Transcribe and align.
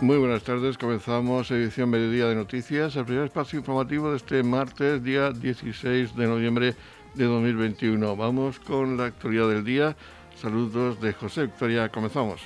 Muy 0.00 0.16
buenas 0.16 0.44
tardes, 0.44 0.78
comenzamos 0.78 1.50
edición 1.50 1.90
Mediodía 1.90 2.26
de 2.26 2.34
Noticias, 2.34 2.96
el 2.96 3.04
primer 3.04 3.26
espacio 3.26 3.58
informativo 3.58 4.10
de 4.10 4.16
este 4.16 4.42
martes, 4.42 5.04
día 5.04 5.30
16 5.30 6.16
de 6.16 6.26
noviembre 6.26 6.74
de 7.14 7.24
2021. 7.26 8.16
Vamos 8.16 8.58
con 8.60 8.96
la 8.96 9.04
actualidad 9.04 9.50
del 9.50 9.62
día. 9.62 9.94
Saludos 10.36 10.98
de 11.02 11.12
José 11.12 11.42
Victoria, 11.42 11.90
comenzamos. 11.90 12.40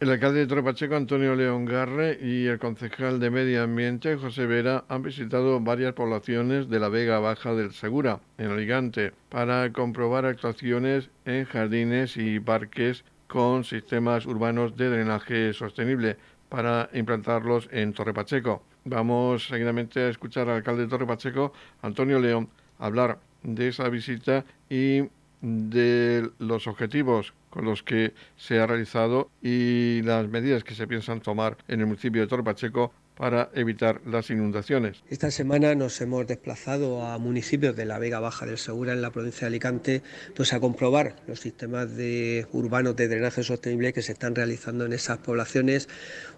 El 0.00 0.10
alcalde 0.10 0.40
de 0.44 0.46
Torre 0.48 0.96
Antonio 0.96 1.36
León 1.36 1.64
Garre, 1.64 2.18
y 2.20 2.46
el 2.46 2.58
concejal 2.58 3.20
de 3.20 3.30
Medio 3.30 3.62
Ambiente, 3.62 4.16
José 4.16 4.46
Vera, 4.46 4.84
han 4.88 5.02
visitado 5.02 5.60
varias 5.60 5.92
poblaciones 5.92 6.68
de 6.68 6.80
la 6.80 6.88
Vega 6.88 7.20
Baja 7.20 7.54
del 7.54 7.72
Segura, 7.72 8.18
en 8.36 8.50
Alicante, 8.50 9.12
para 9.28 9.72
comprobar 9.72 10.26
actuaciones 10.26 11.08
en 11.24 11.44
jardines 11.44 12.16
y 12.16 12.40
parques 12.40 13.04
con 13.26 13.64
sistemas 13.64 14.26
urbanos 14.26 14.76
de 14.76 14.90
drenaje 14.90 15.52
sostenible 15.52 16.16
para 16.48 16.88
implantarlos 16.92 17.68
en 17.72 17.92
Torre 17.92 18.14
Pacheco. 18.14 18.62
Vamos 18.84 19.48
seguidamente 19.48 20.00
a 20.00 20.08
escuchar 20.08 20.48
al 20.48 20.56
alcalde 20.56 20.82
de 20.82 20.88
Torre 20.88 21.06
Pacheco, 21.06 21.52
Antonio 21.82 22.20
León, 22.20 22.48
hablar 22.78 23.18
de 23.42 23.68
esa 23.68 23.88
visita 23.88 24.44
y 24.70 25.02
de 25.40 26.30
los 26.38 26.66
objetivos 26.66 27.34
con 27.50 27.64
los 27.64 27.82
que 27.82 28.14
se 28.36 28.60
ha 28.60 28.66
realizado 28.66 29.30
y 29.42 30.02
las 30.02 30.28
medidas 30.28 30.64
que 30.64 30.74
se 30.74 30.86
piensan 30.86 31.20
tomar 31.20 31.56
en 31.68 31.80
el 31.80 31.86
municipio 31.86 32.20
de 32.20 32.26
Torre 32.26 32.44
Pacheco 32.44 32.92
para 33.16 33.50
evitar 33.54 34.02
las 34.04 34.28
inundaciones. 34.28 35.02
Esta 35.08 35.30
semana 35.30 35.74
nos 35.74 35.98
hemos 36.02 36.26
desplazado 36.26 37.02
a 37.02 37.16
municipios 37.18 37.74
de 37.74 37.86
la 37.86 37.98
Vega 37.98 38.20
Baja 38.20 38.44
del 38.44 38.58
Segura 38.58 38.92
en 38.92 39.00
la 39.00 39.10
provincia 39.10 39.40
de 39.40 39.46
Alicante 39.46 40.02
pues 40.34 40.52
a 40.52 40.60
comprobar 40.60 41.16
los 41.26 41.40
sistemas 41.40 41.96
de 41.96 42.46
urbanos 42.52 42.94
de 42.94 43.08
drenaje 43.08 43.42
sostenible 43.42 43.94
que 43.94 44.02
se 44.02 44.12
están 44.12 44.34
realizando 44.34 44.84
en 44.84 44.92
esas 44.92 45.18
poblaciones, 45.18 45.88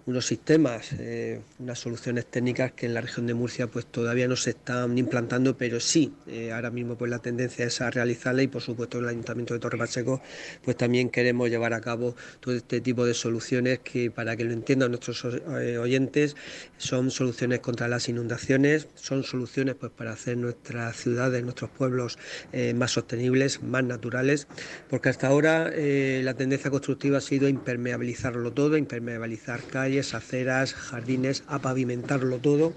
unos 0.05 0.25
sistemas, 0.25 0.93
eh, 0.97 1.41
unas 1.59 1.79
soluciones 1.79 2.25
técnicas 2.25 2.71
que 2.71 2.85
en 2.85 2.93
la 2.93 3.01
región 3.01 3.27
de 3.27 3.33
Murcia 3.33 3.67
pues 3.67 3.85
todavía 3.85 4.29
no 4.29 4.37
se 4.37 4.51
están 4.51 4.97
implantando, 4.97 5.57
pero 5.57 5.81
sí, 5.81 6.13
eh, 6.27 6.53
ahora 6.53 6.71
mismo 6.71 6.95
pues 6.95 7.11
la 7.11 7.19
tendencia 7.19 7.65
es 7.65 7.81
a 7.81 7.91
realizarla 7.91 8.41
y 8.41 8.47
por 8.47 8.61
supuesto 8.61 8.99
en 8.99 9.03
el 9.03 9.09
Ayuntamiento 9.09 9.53
de 9.53 9.59
Torre 9.59 9.77
Pacheco 9.77 10.21
pues 10.63 10.77
también 10.77 11.09
queremos 11.09 11.49
llevar 11.49 11.73
a 11.73 11.81
cabo 11.81 12.15
todo 12.39 12.55
este 12.55 12.79
tipo 12.79 13.05
de 13.05 13.13
soluciones 13.13 13.79
que 13.79 14.09
para 14.09 14.37
que 14.37 14.45
lo 14.45 14.53
entiendan 14.53 14.91
nuestros 14.91 15.25
eh, 15.25 15.77
oyentes 15.77 16.37
son 16.79 17.11
soluciones 17.11 17.59
contra 17.59 17.87
las 17.87 18.07
inundaciones, 18.09 18.87
son 18.95 19.23
soluciones 19.23 19.75
pues, 19.75 19.91
para 19.91 20.13
hacer 20.13 20.37
nuestras 20.37 20.95
ciudades, 20.95 21.43
nuestros 21.43 21.69
pueblos 21.69 22.17
eh, 22.53 22.73
más 22.73 22.91
sostenibles, 22.91 23.61
más 23.61 23.83
naturales, 23.83 24.47
porque 24.89 25.09
hasta 25.09 25.27
ahora 25.27 25.69
eh, 25.73 26.21
la 26.23 26.33
tendencia 26.33 26.71
constructiva 26.71 27.17
ha 27.17 27.21
sido 27.21 27.49
impermeabilizarlo 27.49 28.53
todo, 28.53 28.77
impermeabilizar 28.77 29.61
calles, 29.63 30.13
aceras, 30.13 30.73
jardines, 30.73 31.43
a 31.47 31.59
pavimentarlo 31.59 32.37
todo, 32.39 32.73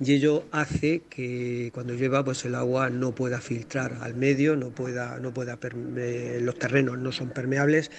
y 0.00 0.14
ello 0.14 0.44
hace 0.50 1.02
que 1.10 1.70
cuando 1.74 1.92
llueva 1.92 2.24
pues 2.24 2.44
el 2.46 2.54
agua 2.54 2.88
no 2.88 3.14
pueda 3.14 3.40
filtrar 3.40 3.98
al 4.00 4.14
medio, 4.14 4.56
no 4.56 4.70
pueda, 4.70 5.18
no 5.20 5.34
pueda 5.34 5.58
eh, 5.96 6.40
los 6.40 6.58
terrenos 6.58 6.98
no 6.98 7.12
son 7.12 7.28
permeables 7.28 7.90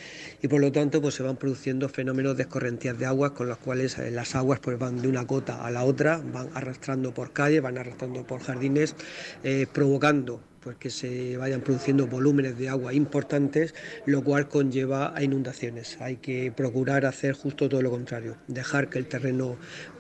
y 0.42 0.48
por 0.48 0.62
lo 0.62 0.72
tanto 0.72 1.00
pues 1.00 1.14
se 1.14 1.22
van 1.24 1.38
produciendo 1.38 1.90
fenómenos 1.90 2.36
de 2.38 2.44
escorrentías 2.44 2.98
de 2.98 3.06
agua 3.06 3.36
con 3.36 3.48
los 3.48 3.60
cuales 3.60 3.98
las 4.12 4.36
aguas 4.36 4.60
pues 4.60 4.80
van 4.80 5.02
de 5.02 5.08
una 5.08 5.26
a 5.50 5.70
la 5.72 5.84
otra, 5.84 6.22
van 6.24 6.50
arrastrando 6.54 7.14
por 7.14 7.32
calle, 7.34 7.60
van 7.60 7.78
arrastrando 7.78 8.26
por 8.26 8.42
jardines, 8.42 8.96
eh, 9.44 9.68
provocando 9.72 10.42
pues 10.64 10.78
que 10.78 10.90
se 10.90 11.36
vayan 11.36 11.62
produciendo 11.62 12.08
volúmenes 12.08 12.58
de 12.58 12.70
agua 12.70 12.94
importantes, 12.94 13.76
lo 14.06 14.24
cual 14.24 14.48
conlleva 14.48 15.14
a 15.16 15.22
inundaciones. 15.22 15.98
Hay 16.00 16.18
que 16.18 16.54
procurar 16.56 17.06
hacer 17.06 17.34
justo 17.34 17.68
todo 17.68 17.82
lo 17.82 17.92
contrario, 17.92 18.38
dejar 18.48 18.90
que 18.90 18.98
el 18.98 19.08
terreno 19.08 19.58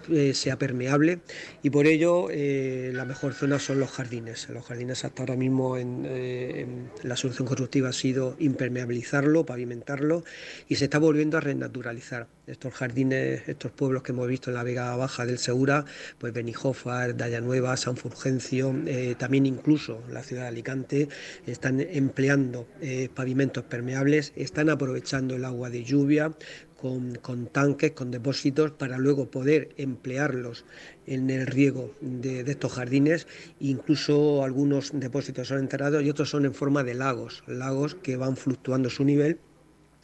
eh, 0.09 0.34
sea 0.34 0.58
permeable 0.58 1.19
y 1.62 1.69
por 1.69 1.88
ello 1.88 2.28
eh, 2.30 2.91
la 2.94 3.06
mejor 3.06 3.34
zona 3.34 3.59
son 3.59 3.80
los 3.80 3.91
jardines. 3.91 4.50
Los 4.50 4.66
jardines 4.66 5.06
hasta 5.06 5.24
ahora 5.24 5.36
mismo 5.36 5.78
en, 5.78 6.03
eh, 6.06 6.66
la 7.03 7.16
solución 7.16 7.47
constructiva 7.47 7.90
ha 7.90 7.94
sido 7.94 8.36
impermeabilizarlo, 8.40 9.46
pavimentarlo 9.46 10.24
y 10.68 10.75
se 10.75 10.86
está 10.86 11.00
volviendo 11.00 11.38
a 11.38 11.41
renaturalizar. 11.41 12.28
Estos 12.46 12.74
jardines, 12.74 13.47
estos 13.47 13.72
pueblos 13.72 14.03
que 14.03 14.12
hemos 14.12 14.28
visto 14.28 14.50
en 14.50 14.56
la 14.56 14.64
Vega 14.64 14.94
Baja 14.97 15.25
del 15.25 15.38
Segura, 15.38 15.86
pues 16.18 16.34
Benijofar, 16.34 17.16
Dayanueva, 17.16 17.78
San 17.78 17.96
Fulgencio, 17.96 18.75
también 19.18 19.46
incluso 19.46 20.03
la 20.12 20.24
ciudad 20.24 20.41
de 20.41 20.47
Alicante, 20.50 21.08
están 21.47 21.80
empleando 21.80 22.68
pavimentos 23.16 23.64
permeables, 23.64 24.34
están 24.35 24.70
aprovechando 24.70 25.38
el 25.38 25.46
agua 25.46 25.70
de 25.70 25.85
lluvia 25.85 26.34
con, 26.83 27.47
tanques, 27.47 27.91
con 27.91 28.11
depósitos, 28.11 28.71
para 28.71 28.97
luego 28.97 29.31
poder 29.31 29.69
emplearlos 29.77 30.66
en 31.07 31.29
el 31.29 31.47
riego 31.47 31.94
de, 32.01 32.41
estos 32.41 32.73
jardines. 32.73 33.25
Incluso 33.61 34.44
algunos 34.44 34.91
depósitos 34.93 35.47
son 35.47 35.59
enterrados 35.59 36.03
y 36.03 36.09
otros 36.09 36.29
son 36.29 36.43
en 36.45 36.53
forma 36.53 36.83
de 36.83 36.93
lagos, 36.93 37.43
lagos 37.47 37.95
que 37.95 38.17
van 38.17 38.35
fluctuando 38.35 38.89
su 38.89 39.05
nivel 39.05 39.39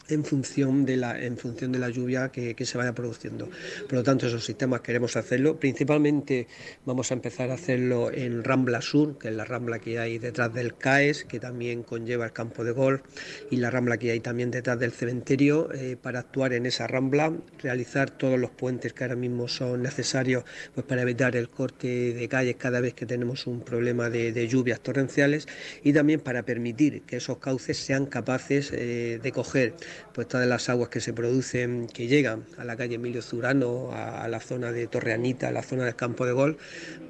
en 0.09 0.23
función 0.23 0.85
de 0.85 0.97
la, 0.97 1.19
en 1.19 1.37
función 1.37 1.71
de 1.71 1.79
la 1.79 1.89
lluvia 1.89 2.29
que, 2.29 2.55
se 2.59 2.77
vaya 2.77 2.93
produciendo. 2.93 3.49
Por 3.87 3.93
lo 3.93 4.03
tanto, 4.03 4.27
esos 4.27 4.45
sistemas 4.45 4.81
queremos 4.81 5.15
hacerlo. 5.15 5.59
Principalmente 5.59 6.47
vamos 6.85 7.11
a 7.11 7.13
empezar 7.13 7.51
a 7.51 7.55
hacerlo 7.55 8.11
en 8.11 8.43
Rambla 8.43 8.81
Sur, 8.81 9.17
que 9.17 9.29
es 9.29 9.33
la 9.33 9.45
rambla 9.45 9.79
que 9.79 9.99
hay 9.99 10.17
detrás 10.19 10.53
del 10.53 10.75
CAES, 10.75 11.23
que 11.25 11.39
también 11.39 11.83
conlleva 11.83 12.25
el 12.25 12.33
campo 12.33 12.63
de 12.63 12.71
golf, 12.71 13.01
y 13.49 13.57
la 13.57 13.69
rambla 13.69 13.97
que 13.97 14.11
hay 14.11 14.19
también 14.19 14.51
detrás 14.51 14.79
del 14.79 14.91
cementerio, 14.91 15.71
eh, 15.73 15.97
para 16.01 16.19
actuar 16.19 16.53
en 16.53 16.65
esa 16.65 16.87
rambla, 16.87 17.33
realizar 17.61 18.09
todos 18.09 18.39
los 18.39 18.51
puentes 18.51 18.93
que 18.93 19.03
ahora 19.03 19.15
mismo 19.15 19.47
son 19.47 19.83
necesarios 19.83 20.43
pues, 20.73 20.85
para 20.85 21.01
evitar 21.01 21.35
el 21.35 21.49
corte 21.49 22.13
de 22.13 22.27
calles 22.27 22.55
cada 22.57 22.81
vez 22.81 22.93
que 22.93 23.05
tenemos 23.05 23.47
un 23.47 23.61
problema 23.61 24.09
de, 24.09 24.47
lluvias 24.47 24.79
torrenciales 24.79 25.47
y 25.83 25.93
también 25.93 26.21
para 26.21 26.43
permitir 26.43 27.01
que 27.03 27.17
esos 27.17 27.37
cauces 27.37 27.77
sean 27.77 28.05
capaces 28.05 28.71
eh, 28.73 29.19
de 29.21 29.31
coger 29.31 29.73
pues 30.13 30.27
todas 30.27 30.47
las 30.47 30.69
aguas 30.69 30.89
que 30.89 30.99
se 30.99 31.13
producen, 31.13 31.87
que 31.87 32.07
llegan 32.07 32.45
a 32.57 32.63
la 32.63 32.75
calle 32.75 32.95
Emilio 32.95 33.21
Zurano, 33.21 33.91
a, 33.93 34.27
la 34.27 34.39
zona 34.39 34.71
de 34.71 34.87
Torreanita, 34.87 35.47
a 35.47 35.51
la 35.51 35.63
zona 35.63 35.85
del 35.85 35.95
campo 35.95 36.25
de 36.25 36.31
gol, 36.31 36.57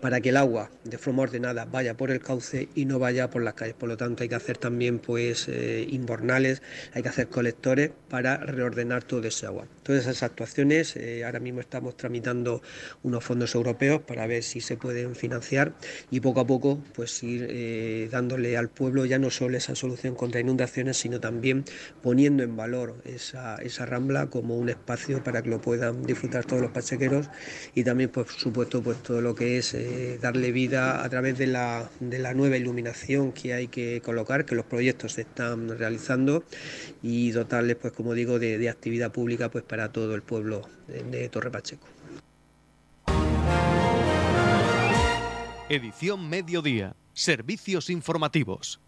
para 0.02 0.22
que 0.22 0.30
el 0.30 0.38
agua 0.38 0.70
de 0.84 0.98
forma 0.98 1.24
ordenada 1.24 1.66
vaya 1.66 1.96
por 1.96 2.12
el 2.12 2.20
cauce 2.20 2.70
y 2.76 2.86
no 2.86 3.00
vaya 3.00 3.30
por 3.30 3.44
las 3.44 3.54
calles. 3.54 3.76
Por 3.76 3.90
lo 3.90 3.98
tanto, 3.98 4.24
hay 4.24 4.30
que 4.30 4.36
hacer 4.36 4.58
también 4.58 5.00
pues 5.00 5.48
eh, 5.48 5.86
inbornales, 5.90 6.62
hay 6.94 7.04
que 7.04 7.10
hacer 7.10 7.28
colectores 7.28 7.92
para 8.10 8.38
reordenar 8.38 9.04
todo 9.04 9.28
ese 9.28 9.46
agua. 9.46 9.68
Todas 9.84 10.04
esas 10.04 10.24
actuaciones, 10.24 10.96
eh, 10.96 11.26
ahora 11.26 11.40
mismo 11.40 11.60
estamos 11.60 11.98
tramitando 11.98 12.62
unos 13.04 13.24
fondos 13.24 13.56
europeos 13.56 14.02
para 14.02 14.28
ver 14.28 14.44
si 14.44 14.62
se 14.62 14.78
pueden 14.78 15.16
financiar 15.16 15.74
y 16.12 16.20
poco 16.20 16.40
a 16.42 16.48
poco 16.48 16.80
pues 16.94 17.24
ir 17.24 17.48
eh, 17.50 18.08
dándole 18.12 18.58
al 18.58 18.70
pueblo 18.70 19.06
ya 19.06 19.20
no 19.20 19.30
solo 19.30 19.58
esa 19.58 19.76
solución 19.76 20.16
contra 20.16 20.40
inundaciones, 20.40 20.98
sino 20.98 21.20
también 21.20 21.66
poniendo 22.02 22.44
en 22.44 22.56
valor 22.56 22.79
esa, 23.06 23.56
esa 23.58 23.86
rambla 23.86 24.28
como 24.28 24.58
un 24.58 24.70
espacio 24.70 25.24
para 25.24 25.42
que 25.42 25.50
lo 25.50 25.62
puedan 25.62 26.04
disfrutar 26.04 26.46
todos 26.46 26.62
los 26.62 26.72
pachequeros 26.72 27.30
y 27.76 27.84
también, 27.84 28.10
por 28.10 28.28
supuesto, 28.28 28.82
pues 28.82 29.02
todo 29.04 29.22
lo 29.22 29.36
que 29.36 29.58
es 29.58 29.74
eh, 29.74 30.18
darle 30.22 30.52
vida 30.52 31.04
a 31.04 31.10
través 31.10 31.38
de 31.38 31.48
la, 31.48 31.90
de 32.00 32.20
la 32.20 32.34
nueva 32.34 32.58
iluminación 32.58 33.32
que 33.32 33.54
hay 33.54 33.68
que 33.68 34.02
colocar, 34.02 34.46
que 34.46 34.56
los 34.56 34.66
proyectos 34.66 35.14
se 35.14 35.22
están 35.22 35.78
realizando 35.78 36.44
y 37.02 37.32
dotarles, 37.32 37.76
pues 37.76 37.94
como 37.94 38.14
digo, 38.14 38.40
de, 38.40 38.70
actividad 38.70 39.12
pública 39.12 39.50
pues 39.50 39.64
para 39.64 39.92
todo 39.92 40.16
el 40.16 40.22
pueblo 40.22 40.62
de 40.88 41.28
Torre 41.30 41.50
Pacheco. 41.50 41.88
Edición 45.70 46.28
Mediodía. 46.30 46.96
Servicios 47.14 47.90
informativos. 47.90 48.80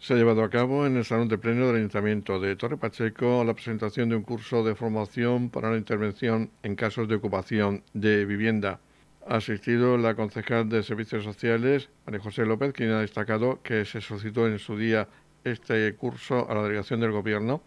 Se 0.00 0.14
ha 0.14 0.16
llevado 0.16 0.44
a 0.44 0.50
cabo 0.50 0.86
en 0.86 0.96
el 0.96 1.04
Salón 1.04 1.26
de 1.26 1.38
Pleno 1.38 1.66
del 1.66 1.76
Ayuntamiento 1.76 2.38
de 2.38 2.54
Torre 2.54 2.76
Pacheco 2.76 3.42
la 3.44 3.52
presentación 3.52 4.08
de 4.08 4.14
un 4.14 4.22
curso 4.22 4.62
de 4.62 4.76
formación 4.76 5.50
para 5.50 5.72
la 5.72 5.76
intervención 5.76 6.50
en 6.62 6.76
casos 6.76 7.08
de 7.08 7.16
ocupación 7.16 7.82
de 7.94 8.24
vivienda. 8.24 8.78
Ha 9.26 9.38
asistido 9.38 9.98
la 9.98 10.14
concejal 10.14 10.68
de 10.68 10.84
Servicios 10.84 11.24
Sociales, 11.24 11.88
María 12.06 12.20
José 12.20 12.46
López, 12.46 12.72
quien 12.72 12.90
ha 12.92 13.00
destacado 13.00 13.60
que 13.64 13.84
se 13.84 14.00
solicitó 14.00 14.46
en 14.46 14.60
su 14.60 14.78
día 14.78 15.08
este 15.42 15.92
curso 15.96 16.48
a 16.48 16.54
la 16.54 16.62
delegación 16.62 17.00
del 17.00 17.10
Gobierno 17.10 17.60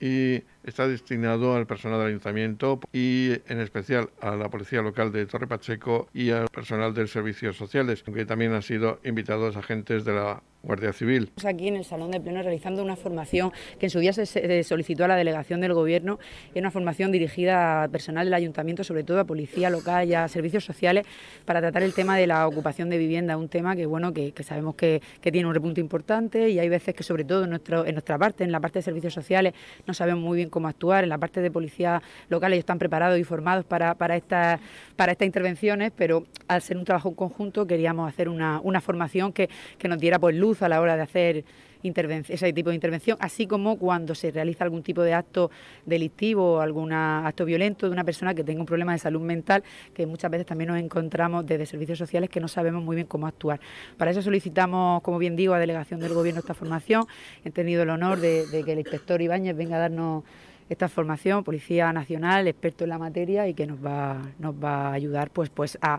y 0.00 0.42
está 0.64 0.86
destinado 0.86 1.54
al 1.54 1.66
personal 1.66 1.98
del 1.98 2.08
ayuntamiento 2.08 2.80
y 2.92 3.32
en 3.46 3.60
especial 3.60 4.10
a 4.20 4.36
la 4.36 4.48
policía 4.48 4.82
local 4.82 5.12
de 5.12 5.26
Torre 5.26 5.46
Pacheco 5.46 6.08
y 6.12 6.30
al 6.30 6.48
personal 6.48 6.94
de 6.94 7.06
servicios 7.06 7.56
sociales, 7.56 8.02
aunque 8.06 8.24
también 8.24 8.52
han 8.52 8.62
sido 8.62 9.00
invitados 9.04 9.56
agentes 9.56 10.04
de 10.04 10.12
la 10.14 10.42
Guardia 10.62 10.92
Civil. 10.92 11.30
Aquí 11.44 11.68
en 11.68 11.76
el 11.76 11.84
Salón 11.84 12.10
de 12.10 12.20
Pleno 12.20 12.42
realizando 12.42 12.82
una 12.82 12.96
formación 12.96 13.52
que 13.78 13.86
en 13.86 13.90
su 13.90 14.00
día 14.00 14.12
se, 14.12 14.62
solicitó 14.64 15.04
a 15.04 15.08
la 15.08 15.16
delegación 15.16 15.60
del 15.60 15.72
Gobierno 15.72 16.18
y 16.54 16.58
una 16.58 16.70
formación 16.70 17.12
dirigida 17.12 17.84
a 17.84 17.88
personal 17.88 18.26
del 18.26 18.34
Ayuntamiento, 18.34 18.82
sobre 18.82 19.04
todo 19.04 19.20
a 19.20 19.24
policía 19.24 19.70
local 19.70 20.08
y 20.08 20.14
a 20.14 20.26
servicios 20.28 20.64
sociales, 20.64 21.06
para 21.44 21.60
tratar 21.60 21.82
el 21.84 21.94
tema 21.94 22.16
de 22.16 22.26
la 22.26 22.46
ocupación 22.46 22.90
de 22.90 22.98
vivienda, 22.98 23.36
un 23.36 23.48
tema 23.48 23.76
que 23.76 23.86
bueno 23.86 24.12
que, 24.12 24.32
sabemos 24.42 24.74
que, 24.74 25.00
tiene 25.28 25.46
un 25.46 25.54
repunte 25.54 25.80
importante 25.80 26.48
y 26.48 26.58
hay 26.58 26.70
veces 26.70 26.94
que 26.94 27.02
sobre 27.02 27.24
todo 27.24 27.44
en 27.44 27.50
nuestra 27.50 28.18
parte, 28.18 28.44
en 28.44 28.50
la 28.50 28.60
parte 28.60 28.78
de 28.78 28.82
servicios 28.82 29.12
sociales, 29.12 29.52
no 29.86 29.92
sabemos 29.92 30.24
muy 30.24 30.36
bien 30.36 30.47
cómo 30.48 30.68
actuar, 30.68 31.04
en 31.04 31.10
la 31.10 31.18
parte 31.18 31.40
de 31.40 31.50
policía 31.50 32.02
local 32.28 32.52
ellos 32.52 32.62
están 32.62 32.78
preparados 32.78 33.18
y 33.18 33.24
formados 33.24 33.64
para, 33.64 33.94
para, 33.94 34.16
estas, 34.16 34.60
para 34.96 35.12
estas 35.12 35.26
intervenciones, 35.26 35.92
pero 35.96 36.24
al 36.46 36.62
ser 36.62 36.76
un 36.76 36.84
trabajo 36.84 37.08
en 37.08 37.14
conjunto 37.14 37.66
queríamos 37.66 38.08
hacer 38.08 38.28
una, 38.28 38.60
una 38.62 38.80
formación 38.80 39.32
que, 39.32 39.48
que 39.78 39.88
nos 39.88 39.98
diera 39.98 40.18
pues 40.18 40.36
luz 40.36 40.62
a 40.62 40.68
la 40.68 40.80
hora 40.80 40.96
de 40.96 41.02
hacer 41.02 41.44
ese 41.82 42.52
tipo 42.52 42.70
de 42.70 42.74
intervención, 42.74 43.16
así 43.20 43.46
como 43.46 43.78
cuando 43.78 44.14
se 44.14 44.30
realiza 44.30 44.64
algún 44.64 44.82
tipo 44.82 45.02
de 45.02 45.14
acto 45.14 45.50
delictivo 45.86 46.54
o 46.54 46.60
algún 46.60 46.92
acto 46.92 47.44
violento 47.44 47.86
de 47.86 47.92
una 47.92 48.04
persona 48.04 48.34
que 48.34 48.44
tenga 48.44 48.60
un 48.60 48.66
problema 48.66 48.92
de 48.92 48.98
salud 48.98 49.20
mental, 49.20 49.62
que 49.94 50.06
muchas 50.06 50.30
veces 50.30 50.46
también 50.46 50.68
nos 50.68 50.80
encontramos 50.80 51.46
desde 51.46 51.66
servicios 51.66 51.98
sociales 51.98 52.30
que 52.30 52.40
no 52.40 52.48
sabemos 52.48 52.82
muy 52.82 52.96
bien 52.96 53.06
cómo 53.06 53.26
actuar. 53.26 53.60
Para 53.96 54.10
eso 54.10 54.22
solicitamos, 54.22 55.02
como 55.02 55.18
bien 55.18 55.36
digo, 55.36 55.54
a 55.54 55.58
delegación 55.58 56.00
del 56.00 56.14
Gobierno 56.14 56.40
esta 56.40 56.54
formación. 56.54 57.06
He 57.44 57.50
tenido 57.50 57.82
el 57.82 57.90
honor 57.90 58.18
de, 58.18 58.46
de 58.46 58.64
que 58.64 58.72
el 58.72 58.80
inspector 58.80 59.20
Ibáñez 59.20 59.56
venga 59.56 59.76
a 59.76 59.80
darnos 59.80 60.24
esta 60.68 60.88
formación, 60.88 61.44
Policía 61.44 61.92
Nacional, 61.92 62.48
experto 62.48 62.84
en 62.84 62.90
la 62.90 62.98
materia 62.98 63.48
y 63.48 63.54
que 63.54 63.66
nos 63.66 63.84
va, 63.84 64.20
nos 64.38 64.54
va 64.54 64.88
a 64.88 64.92
ayudar 64.92 65.30
pues, 65.30 65.50
pues 65.50 65.78
a 65.80 65.98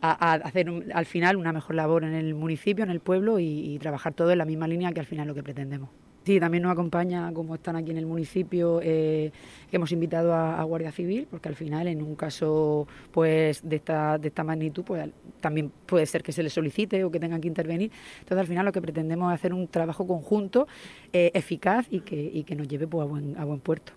hacer 0.00 0.66
al 0.94 1.06
final 1.06 1.36
una 1.36 1.52
mejor 1.52 1.76
labor 1.76 2.04
en 2.04 2.14
el 2.14 2.34
municipio, 2.34 2.84
en 2.84 2.90
el 2.90 3.00
pueblo 3.00 3.38
y, 3.38 3.78
trabajar 3.80 4.12
todo 4.14 4.30
en 4.30 4.38
la 4.38 4.44
misma 4.44 4.68
línea 4.68 4.92
que 4.92 5.00
al 5.00 5.06
final 5.06 5.28
lo 5.28 5.34
que 5.34 5.42
pretendemos. 5.42 5.88
Sí, 6.24 6.38
también 6.38 6.62
nos 6.62 6.72
acompaña, 6.72 7.32
como 7.32 7.54
están 7.54 7.76
aquí 7.76 7.92
en 7.92 7.96
el 7.96 8.04
municipio, 8.04 8.80
eh, 8.82 9.32
hemos 9.72 9.90
invitado 9.90 10.34
a, 10.34 10.62
Guardia 10.64 10.92
Civil, 10.92 11.26
porque 11.30 11.48
al 11.48 11.54
final, 11.54 11.88
en 11.88 12.02
un 12.02 12.14
caso 12.14 12.86
pues 13.10 13.66
de 13.66 13.76
esta, 13.76 14.18
de 14.18 14.28
esta 14.28 14.44
magnitud, 14.44 14.84
pues 14.84 15.08
también 15.40 15.72
puede 15.86 16.04
ser 16.04 16.22
que 16.22 16.32
se 16.32 16.42
le 16.42 16.50
solicite 16.50 17.02
o 17.04 17.10
que 17.10 17.18
tengan 17.18 17.40
que 17.40 17.48
intervenir. 17.48 17.90
Entonces, 18.18 18.38
al 18.38 18.46
final, 18.46 18.66
lo 18.66 18.72
que 18.72 18.82
pretendemos 18.82 19.32
es 19.32 19.40
hacer 19.40 19.54
un 19.54 19.66
trabajo 19.66 20.06
conjunto, 20.06 20.68
eh, 21.14 21.30
eficaz 21.32 21.86
y 21.90 22.00
que, 22.00 22.20
y 22.20 22.44
que 22.44 22.54
nos 22.54 22.68
lleve 22.68 22.86
pues, 22.86 23.02
a, 23.02 23.08
buen, 23.08 23.38
a 23.38 23.44
buen 23.46 23.60
puerto. 23.60 23.94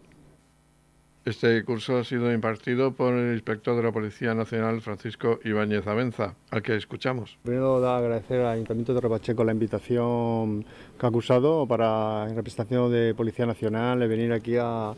Este 1.25 1.64
curso 1.64 1.98
ha 1.98 2.04
sido 2.04 2.34
impartido 2.34 2.92
por 2.92 3.14
el 3.14 3.31
inspector 3.31 3.78
de 3.78 3.84
la 3.84 3.94
Policía 3.94 4.34
Nacional, 4.34 4.81
Francisco 4.81 5.40
Ibáñez 5.46 5.88
Abenza, 5.88 6.36
al 6.52 6.62
que 6.62 6.75
escuchamos. 6.75 7.38
Primero, 7.44 7.80
da 7.80 7.98
agradecer 7.98 8.42
al 8.42 8.48
Ayuntamiento 8.48 8.94
de 8.94 9.00
Repacheco 9.00 9.46
la 9.46 9.54
invitación 9.54 10.66
que 11.00 11.06
ha 11.06 11.08
acusado 11.08 11.66
para, 11.66 12.25
en 12.28 12.36
representación 12.36 12.92
de 12.92 13.14
Policía 13.16 13.46
Nacional, 13.46 14.06
venir 14.06 14.34
aquí 14.34 14.58
a, 14.60 14.94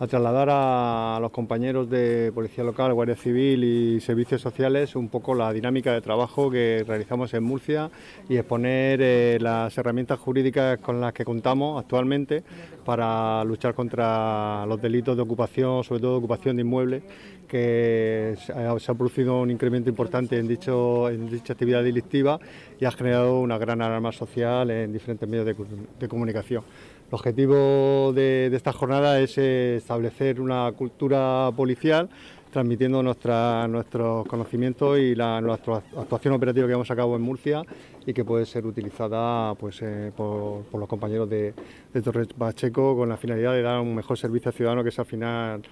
a 0.00 0.06
trasladar 0.08 0.48
a 0.50 1.18
los 1.20 1.30
compañeros 1.30 1.88
de 1.88 2.32
Policía 2.34 2.64
Local, 2.64 2.92
Guardia 2.94 3.14
Civil 3.14 3.62
y 3.62 4.00
Servicios 4.00 4.40
Sociales 4.40 4.96
un 4.96 5.08
poco 5.08 5.34
la 5.34 5.52
dinámica 5.52 5.92
de 5.92 6.00
trabajo 6.00 6.50
que 6.50 6.84
realizamos 6.86 7.32
en 7.34 7.44
Murcia 7.44 7.90
y 8.28 8.36
exponer 8.36 9.00
eh, 9.00 9.38
las 9.40 9.76
herramientas 9.78 10.18
jurídicas 10.18 10.78
con 10.78 11.00
las 11.00 11.12
que 11.12 11.24
contamos 11.24 11.80
actualmente 11.80 12.42
para 12.84 13.44
luchar 13.44 13.74
contra 13.74 14.66
los 14.66 14.82
delitos 14.82 15.16
de 15.16 15.22
ocupación, 15.22 15.84
sobre 15.84 16.00
todo 16.00 16.12
de 16.12 16.18
ocupación 16.18 16.56
de 16.56 16.62
inmuebles, 16.62 17.02
que 17.48 18.36
se 18.44 18.52
ha, 18.52 18.94
producido 18.94 19.40
un 19.40 19.50
incremento 19.50 19.88
importante 19.88 20.38
en, 20.38 20.48
dicha 20.48 20.72
actividad 21.52 21.84
delictiva 21.84 22.40
y 22.80 22.84
ha 22.84 22.90
generado 22.90 23.38
una 23.38 23.58
gran 23.58 23.80
alarma 23.80 24.10
social 24.10 24.70
en 24.70 24.92
diferentes 24.92 25.28
medios 25.28 25.46
de 25.46 26.08
comunicación. 26.08 26.64
El 27.14 27.18
objetivo 27.18 28.12
de, 28.12 28.50
esta 28.52 28.72
jornada 28.72 29.20
es 29.20 29.38
eh, 29.38 29.76
establecer 29.76 30.40
una 30.40 30.72
cultura 30.72 31.48
policial 31.56 32.10
transmitiendo 32.50 33.04
nuestros 33.04 34.26
conocimientos 34.26 34.98
y 34.98 35.14
la, 35.14 35.36
actuación 35.38 36.34
operativa 36.34 36.66
que 36.66 36.70
llevamos 36.70 36.90
a 36.90 36.96
cabo 36.96 37.14
en 37.14 37.22
Murcia 37.22 37.62
y 38.04 38.12
que 38.12 38.24
puede 38.24 38.44
ser 38.46 38.66
utilizada 38.66 39.54
pues, 39.54 39.80
eh, 39.82 40.10
por, 40.16 40.64
los 40.72 40.88
compañeros 40.88 41.30
de, 41.30 41.54
de 41.92 42.02
Torres 42.02 42.26
Pacheco 42.36 42.96
con 42.96 43.08
la 43.08 43.16
finalidad 43.16 43.52
de 43.52 43.62
dar 43.62 43.78
un 43.78 43.94
mejor 43.94 44.18
servicio 44.18 44.48
al 44.48 44.54
ciudadano, 44.54 44.82
que 44.82 44.88
es 44.88 44.98
al 44.98 45.06
final 45.06 45.62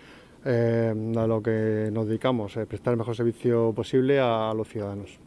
eh, 0.44 0.94
a 1.16 1.26
lo 1.26 1.42
que 1.42 1.90
nos 1.92 2.06
dedicamos, 2.06 2.52
prestar 2.68 2.92
el 2.92 2.98
mejor 2.98 3.16
servicio 3.16 3.72
posible 3.74 4.20
a 4.20 4.54
los 4.54 4.68
ciudadanos. 4.68 5.18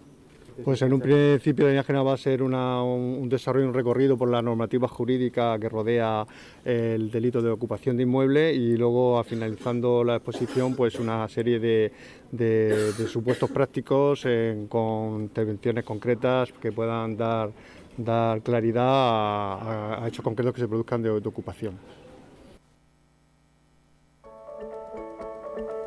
Pues 0.64 0.82
en 0.82 0.94
un 0.94 1.02
principio 1.02 1.66
la 1.66 1.72
línea 1.72 1.84
general 1.84 2.08
va 2.08 2.14
a 2.14 2.18
ser 2.18 2.42
un, 2.42 3.28
desarrollo, 3.28 3.68
un 3.68 3.74
recorrido 3.74 4.18
por 4.18 4.30
la 4.30 4.42
normativa 4.42 4.88
jurídica 4.88 5.60
que 5.60 5.68
rodea 5.68 6.26
el 6.64 7.12
delito 7.12 7.42
de 7.42 7.50
ocupación 7.50 7.98
de 7.98 8.04
inmueble 8.04 8.54
y 8.54 8.78
luego, 8.78 9.22
finalizando 9.24 10.04
la 10.04 10.16
exposición, 10.16 10.74
pues 10.76 10.98
una 10.98 11.28
serie 11.28 11.60
de, 11.60 11.92
supuestos 13.08 13.52
prácticos 13.52 14.26
con 14.70 15.24
intervenciones 15.24 15.84
concretas 15.84 16.54
que 16.54 16.72
puedan 16.72 17.18
dar, 17.18 17.52
dar 17.98 18.42
claridad 18.42 18.84
a, 18.86 20.08
hechos 20.08 20.24
concretos 20.24 20.54
que 20.54 20.62
se 20.62 20.68
produzcan 20.68 21.02
de 21.02 21.10
ocupación. 21.10 22.05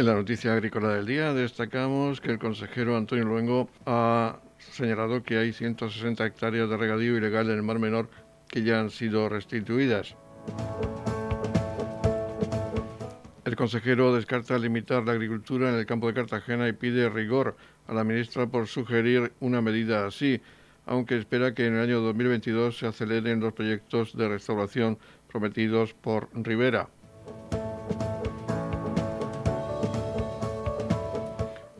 En 0.00 0.06
la 0.06 0.14
noticia 0.14 0.54
agrícola 0.54 0.94
del 0.94 1.04
día 1.04 1.34
destacamos 1.34 2.22
que 2.22 2.30
el 2.30 2.38
consejero 2.38 2.96
Antonio 2.96 3.26
Luengo 3.26 3.68
ha 3.84 4.40
señalado 4.56 5.22
que 5.22 5.36
hay 5.36 5.52
160 5.52 6.24
hectáreas 6.24 6.70
de 6.70 6.78
regadío 6.78 7.18
ilegal 7.18 7.50
en 7.50 7.56
el 7.56 7.62
Mar 7.62 7.78
Menor 7.78 8.08
que 8.48 8.62
ya 8.62 8.80
han 8.80 8.88
sido 8.88 9.28
restituidas. 9.28 10.16
El 13.44 13.56
consejero 13.56 14.14
descarta 14.14 14.56
limitar 14.56 15.04
la 15.04 15.12
agricultura 15.12 15.68
en 15.68 15.74
el 15.74 15.84
campo 15.84 16.06
de 16.06 16.14
Cartagena 16.14 16.66
y 16.66 16.72
pide 16.72 17.10
rigor 17.10 17.58
a 17.86 17.92
la 17.92 18.02
ministra 18.02 18.46
por 18.46 18.68
sugerir 18.68 19.34
una 19.40 19.60
medida 19.60 20.06
así, 20.06 20.40
aunque 20.86 21.18
espera 21.18 21.52
que 21.52 21.66
en 21.66 21.74
el 21.74 21.82
año 21.82 22.00
2022 22.00 22.78
se 22.78 22.86
aceleren 22.86 23.40
los 23.40 23.52
proyectos 23.52 24.16
de 24.16 24.30
restauración 24.30 24.98
prometidos 25.28 25.92
por 25.92 26.30
Rivera. 26.32 26.88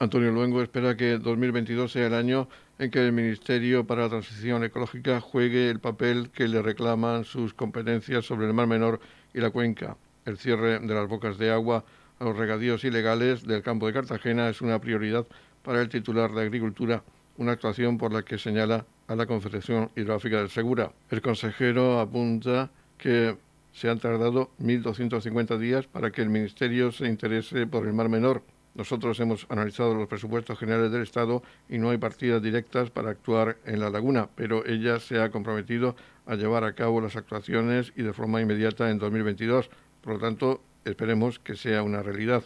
Antonio 0.03 0.31
Luengo 0.31 0.63
espera 0.63 0.97
que 0.97 1.19
2022 1.19 1.93
sea 1.93 2.07
el 2.07 2.15
año 2.15 2.49
en 2.79 2.91
que 2.91 3.05
el 3.05 3.13
Ministerio 3.13 3.87
para 3.87 4.05
la 4.05 4.09
Transición 4.09 4.65
Ecológica 4.65 5.21
juegue 5.21 5.69
el 5.69 5.79
papel 5.79 6.31
que 6.31 6.49
le 6.49 6.63
reclaman 6.63 7.25
sus 7.25 7.53
competencias 7.53 8.25
sobre 8.25 8.47
el 8.47 8.55
Mar 8.55 8.67
Menor 8.67 8.99
y 9.35 9.41
la 9.41 9.51
cuenca. 9.51 9.99
El 10.25 10.39
cierre 10.39 10.79
de 10.79 10.95
las 10.95 11.07
bocas 11.07 11.37
de 11.37 11.51
agua 11.51 11.85
a 12.19 12.25
los 12.25 12.35
regadíos 12.35 12.83
ilegales 12.85 13.47
del 13.47 13.63
campo 13.63 13.87
de 13.87 13.93
Cartagena 13.93 14.49
es 14.49 14.63
una 14.63 14.81
prioridad 14.81 15.27
para 15.63 15.83
el 15.83 15.91
titular 15.91 16.33
de 16.33 16.45
Agricultura, 16.45 17.05
una 17.37 17.53
actuación 17.53 17.99
por 17.99 18.11
la 18.11 18.23
que 18.23 18.39
señala 18.39 18.87
a 19.07 19.15
la 19.15 19.27
Confederación 19.27 19.91
Hidrográfica 19.97 20.39
del 20.39 20.49
Segura. 20.49 20.93
El 21.11 21.21
consejero 21.21 22.01
apunta 22.01 22.71
que 22.97 23.37
se 23.75 23.91
han 23.91 23.99
tardado 23.99 24.51
1.250 24.63 25.59
días 25.59 25.87
para 25.87 26.11
que 26.11 26.23
el 26.23 26.31
Ministerio 26.31 26.91
se 26.91 27.07
interese 27.07 27.67
por 27.67 27.87
el 27.87 27.93
Mar 27.93 28.09
Menor 28.09 28.43
nosotros 28.75 29.19
hemos 29.21 29.47
analizado 29.49 29.95
los 29.95 30.09
presupuestos 30.09 30.59
generales 30.59 30.93
del 30.93 31.03
Estado 31.03 31.43
y 31.69 31.79
no 31.79 31.91
hay 31.91 31.99
partidas 31.99 32.43
directas 32.43 32.91
para 32.91 33.11
actuar 33.11 33.57
en 33.65 33.81
la 33.81 33.91
laguna, 33.91 34.29
pero 34.35 34.65
ella 34.65 35.01
se 35.01 35.21
ha 35.21 35.31
comprometido 35.31 35.97
a 36.27 36.37
llevar 36.37 36.65
a 36.65 36.75
cabo 36.75 37.01
las 37.01 37.17
actuaciones 37.17 37.93
y 37.97 38.03
de 38.03 38.13
forma 38.13 38.41
inmediata 38.41 38.91
en 38.91 38.99
2022. 38.99 39.71
Por 40.01 40.15
lo 40.15 40.21
tanto, 40.21 40.63
esperemos 40.85 41.39
que 41.39 41.57
sea 41.57 41.83
una 41.83 42.03
realidad. 42.03 42.45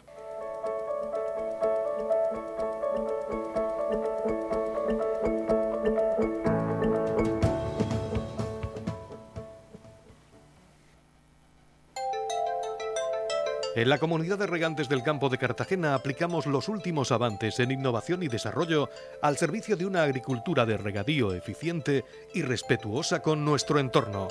En 13.77 13.89
la 13.89 13.99
comunidad 13.99 14.39
de 14.39 14.47
regantes 14.47 14.89
del 14.89 15.03
campo 15.03 15.29
de 15.29 15.39
Cartagena 15.39 15.97
aplicamos 15.97 16.47
los 16.47 16.69
últimos 16.69 17.11
avances 17.11 17.59
en 17.59 17.73
innovación 17.73 18.23
y 18.23 18.29
desarrollo 18.29 18.89
al 19.21 19.37
servicio 19.37 19.77
de 19.77 19.85
una 19.85 20.05
agricultura 20.05 20.65
de 20.65 20.77
regadío 20.77 21.33
eficiente 21.33 22.05
y 22.35 22.43
respetuosa 22.43 23.21
con 23.21 23.45
nuestro 23.45 23.81
entorno. 23.81 24.29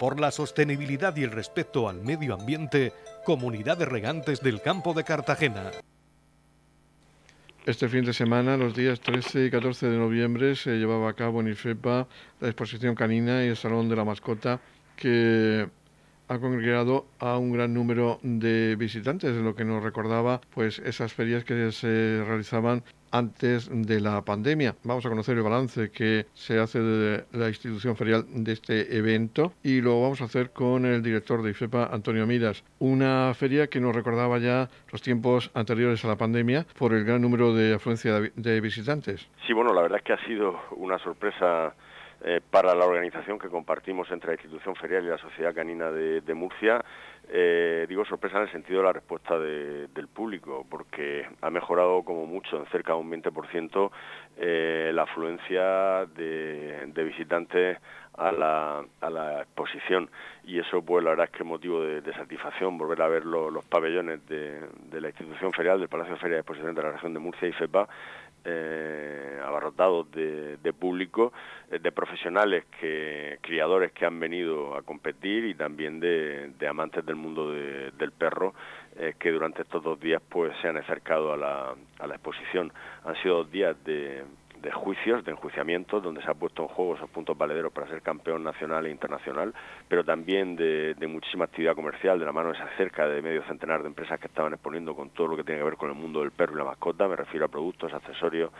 Por 0.00 0.18
la 0.18 0.30
sostenibilidad 0.30 1.14
y 1.16 1.24
el 1.24 1.30
respeto 1.30 1.86
al 1.86 2.00
medio 2.00 2.32
ambiente, 2.32 2.94
Comunidad 3.22 3.76
de 3.76 3.84
Regantes 3.84 4.40
del 4.40 4.62
Campo 4.62 4.94
de 4.94 5.04
Cartagena. 5.04 5.70
Este 7.66 7.90
fin 7.90 8.06
de 8.06 8.14
semana, 8.14 8.56
los 8.56 8.74
días 8.74 9.00
13 9.00 9.44
y 9.44 9.50
14 9.50 9.88
de 9.88 9.98
noviembre, 9.98 10.56
se 10.56 10.78
llevaba 10.78 11.10
a 11.10 11.14
cabo 11.14 11.42
en 11.42 11.48
IFEPA 11.48 12.06
la 12.40 12.48
exposición 12.48 12.94
canina 12.94 13.44
y 13.44 13.48
el 13.48 13.56
Salón 13.58 13.90
de 13.90 13.96
la 13.96 14.04
Mascota 14.04 14.58
que 14.96 15.68
ha 16.28 16.38
congregado 16.38 17.06
a 17.18 17.38
un 17.38 17.52
gran 17.52 17.74
número 17.74 18.18
de 18.22 18.76
visitantes, 18.76 19.36
lo 19.36 19.54
que 19.54 19.64
nos 19.64 19.82
recordaba 19.82 20.40
pues 20.54 20.78
esas 20.78 21.12
ferias 21.12 21.44
que 21.44 21.72
se 21.72 22.22
realizaban 22.26 22.82
antes 23.14 23.70
de 23.70 24.00
la 24.00 24.22
pandemia. 24.22 24.74
Vamos 24.82 25.06
a 25.06 25.08
conocer 25.08 25.36
el 25.36 25.44
balance 25.44 25.90
que 25.92 26.26
se 26.34 26.58
hace 26.58 26.80
de 26.80 27.24
la 27.32 27.48
institución 27.48 27.94
ferial 27.96 28.24
de 28.28 28.52
este 28.52 28.96
evento 28.96 29.52
y 29.62 29.80
lo 29.80 30.02
vamos 30.02 30.20
a 30.20 30.24
hacer 30.24 30.50
con 30.50 30.84
el 30.84 31.00
director 31.00 31.42
de 31.42 31.50
IFEPA, 31.50 31.90
Antonio 31.92 32.26
Miras. 32.26 32.64
Una 32.80 33.32
feria 33.34 33.68
que 33.68 33.78
nos 33.78 33.94
recordaba 33.94 34.38
ya 34.38 34.68
los 34.90 35.00
tiempos 35.00 35.52
anteriores 35.54 36.04
a 36.04 36.08
la 36.08 36.16
pandemia 36.16 36.66
por 36.76 36.92
el 36.92 37.04
gran 37.04 37.22
número 37.22 37.54
de 37.54 37.74
afluencia 37.74 38.20
de 38.34 38.60
visitantes. 38.60 39.28
Sí, 39.46 39.52
bueno, 39.52 39.72
la 39.72 39.82
verdad 39.82 39.98
es 39.98 40.04
que 40.04 40.12
ha 40.14 40.26
sido 40.26 40.58
una 40.72 40.98
sorpresa 40.98 41.72
eh, 42.26 42.40
para 42.50 42.74
la 42.74 42.86
organización 42.86 43.38
que 43.38 43.50
compartimos 43.50 44.10
entre 44.10 44.28
la 44.28 44.34
institución 44.36 44.74
ferial 44.76 45.04
y 45.04 45.08
la 45.08 45.18
Sociedad 45.18 45.54
Canina 45.54 45.90
de, 45.90 46.34
Murcia. 46.34 46.82
Eh, 47.28 47.84
digo 47.86 48.06
sorpresa 48.06 48.38
en 48.38 48.44
el 48.44 48.52
sentido 48.52 48.78
de 48.78 48.86
la 48.86 48.94
respuesta 48.94 49.38
del 49.38 50.08
público, 50.08 50.64
porque 50.70 51.28
ha 51.42 51.50
mejorado 51.50 52.02
como 52.02 52.24
mucho, 52.24 52.56
en 52.56 52.64
cerca 52.66 52.94
de 52.94 52.98
un 52.98 53.10
20%, 53.10 53.90
eh, 54.38 54.90
la 54.94 55.02
afluencia 55.02 56.06
de, 56.16 57.04
visitantes 57.04 57.76
a 58.16 58.32
la, 58.32 59.42
exposición. 59.42 60.08
Y 60.44 60.58
eso, 60.58 60.80
pues, 60.80 61.04
la 61.04 61.10
verdad 61.10 61.26
es 61.26 61.30
que 61.32 61.42
es 61.42 61.46
motivo 61.46 61.82
de, 61.82 62.12
satisfacción 62.14 62.78
volver 62.78 63.02
a 63.02 63.08
ver 63.08 63.26
los 63.26 63.64
pabellones 63.66 64.26
de, 64.26 64.66
la 64.98 65.08
institución 65.08 65.52
ferial, 65.52 65.78
del 65.78 65.88
Palacio 65.88 66.14
de 66.14 66.20
Feria 66.20 66.36
de 66.36 66.40
Exposición 66.40 66.74
de 66.74 66.82
la 66.82 66.92
región 66.92 67.12
de 67.12 67.20
Murcia 67.20 67.48
y 67.48 67.52
FEPA, 67.52 67.86
eh, 68.44 69.40
abarrotados 69.42 70.10
de, 70.10 70.72
público, 70.78 71.32
eh, 71.70 71.78
de 71.78 71.92
profesionales, 71.92 72.64
que 72.80 73.38
criadores 73.40 73.92
que 73.92 74.06
han 74.06 74.18
venido 74.20 74.76
a 74.76 74.82
competir 74.82 75.44
y 75.44 75.54
también 75.54 76.00
de, 76.00 76.52
amantes 76.68 77.04
del 77.04 77.16
mundo 77.16 77.52
del 77.52 78.12
perro 78.12 78.54
eh, 78.96 79.14
que 79.18 79.30
durante 79.30 79.62
estos 79.62 79.82
dos 79.82 80.00
días 80.00 80.22
pues 80.28 80.52
se 80.62 80.68
han 80.68 80.76
acercado 80.76 81.32
a 81.32 81.36
la, 81.36 81.74
a 81.98 82.06
la 82.06 82.14
exposición. 82.14 82.72
Han 83.04 83.16
sido 83.22 83.38
dos 83.38 83.50
días 83.50 83.76
de 83.84 84.24
de 84.64 84.72
juicios, 84.72 85.22
de 85.24 85.32
enjuiciamientos, 85.32 86.02
donde 86.02 86.22
se 86.22 86.30
ha 86.30 86.34
puesto 86.34 86.62
en 86.62 86.68
juego 86.68 86.96
esos 86.96 87.10
puntos 87.10 87.36
valederos 87.36 87.70
para 87.70 87.86
ser 87.86 88.00
campeón 88.00 88.42
nacional 88.42 88.86
e 88.86 88.90
internacional, 88.90 89.54
pero 89.88 90.04
también 90.04 90.56
de, 90.56 90.96
muchísima 91.06 91.44
actividad 91.44 91.74
comercial, 91.74 92.18
de 92.18 92.24
la 92.24 92.32
mano 92.32 92.48
de 92.48 92.54
esa 92.54 92.68
cerca 92.78 93.06
de 93.06 93.20
medio 93.20 93.42
centenar 93.44 93.82
de 93.82 93.88
empresas 93.88 94.18
que 94.18 94.26
estaban 94.26 94.54
exponiendo 94.54 94.96
con 94.96 95.10
todo 95.10 95.28
lo 95.28 95.36
que 95.36 95.44
tiene 95.44 95.60
que 95.60 95.64
ver 95.64 95.76
con 95.76 95.90
el 95.90 95.96
mundo 95.96 96.20
del 96.20 96.30
perro 96.30 96.54
y 96.54 96.58
la 96.58 96.64
mascota, 96.64 97.06
me 97.06 97.14
refiero 97.14 97.44
a 97.44 97.48
productos, 97.48 97.92
accesorios, 97.92 98.50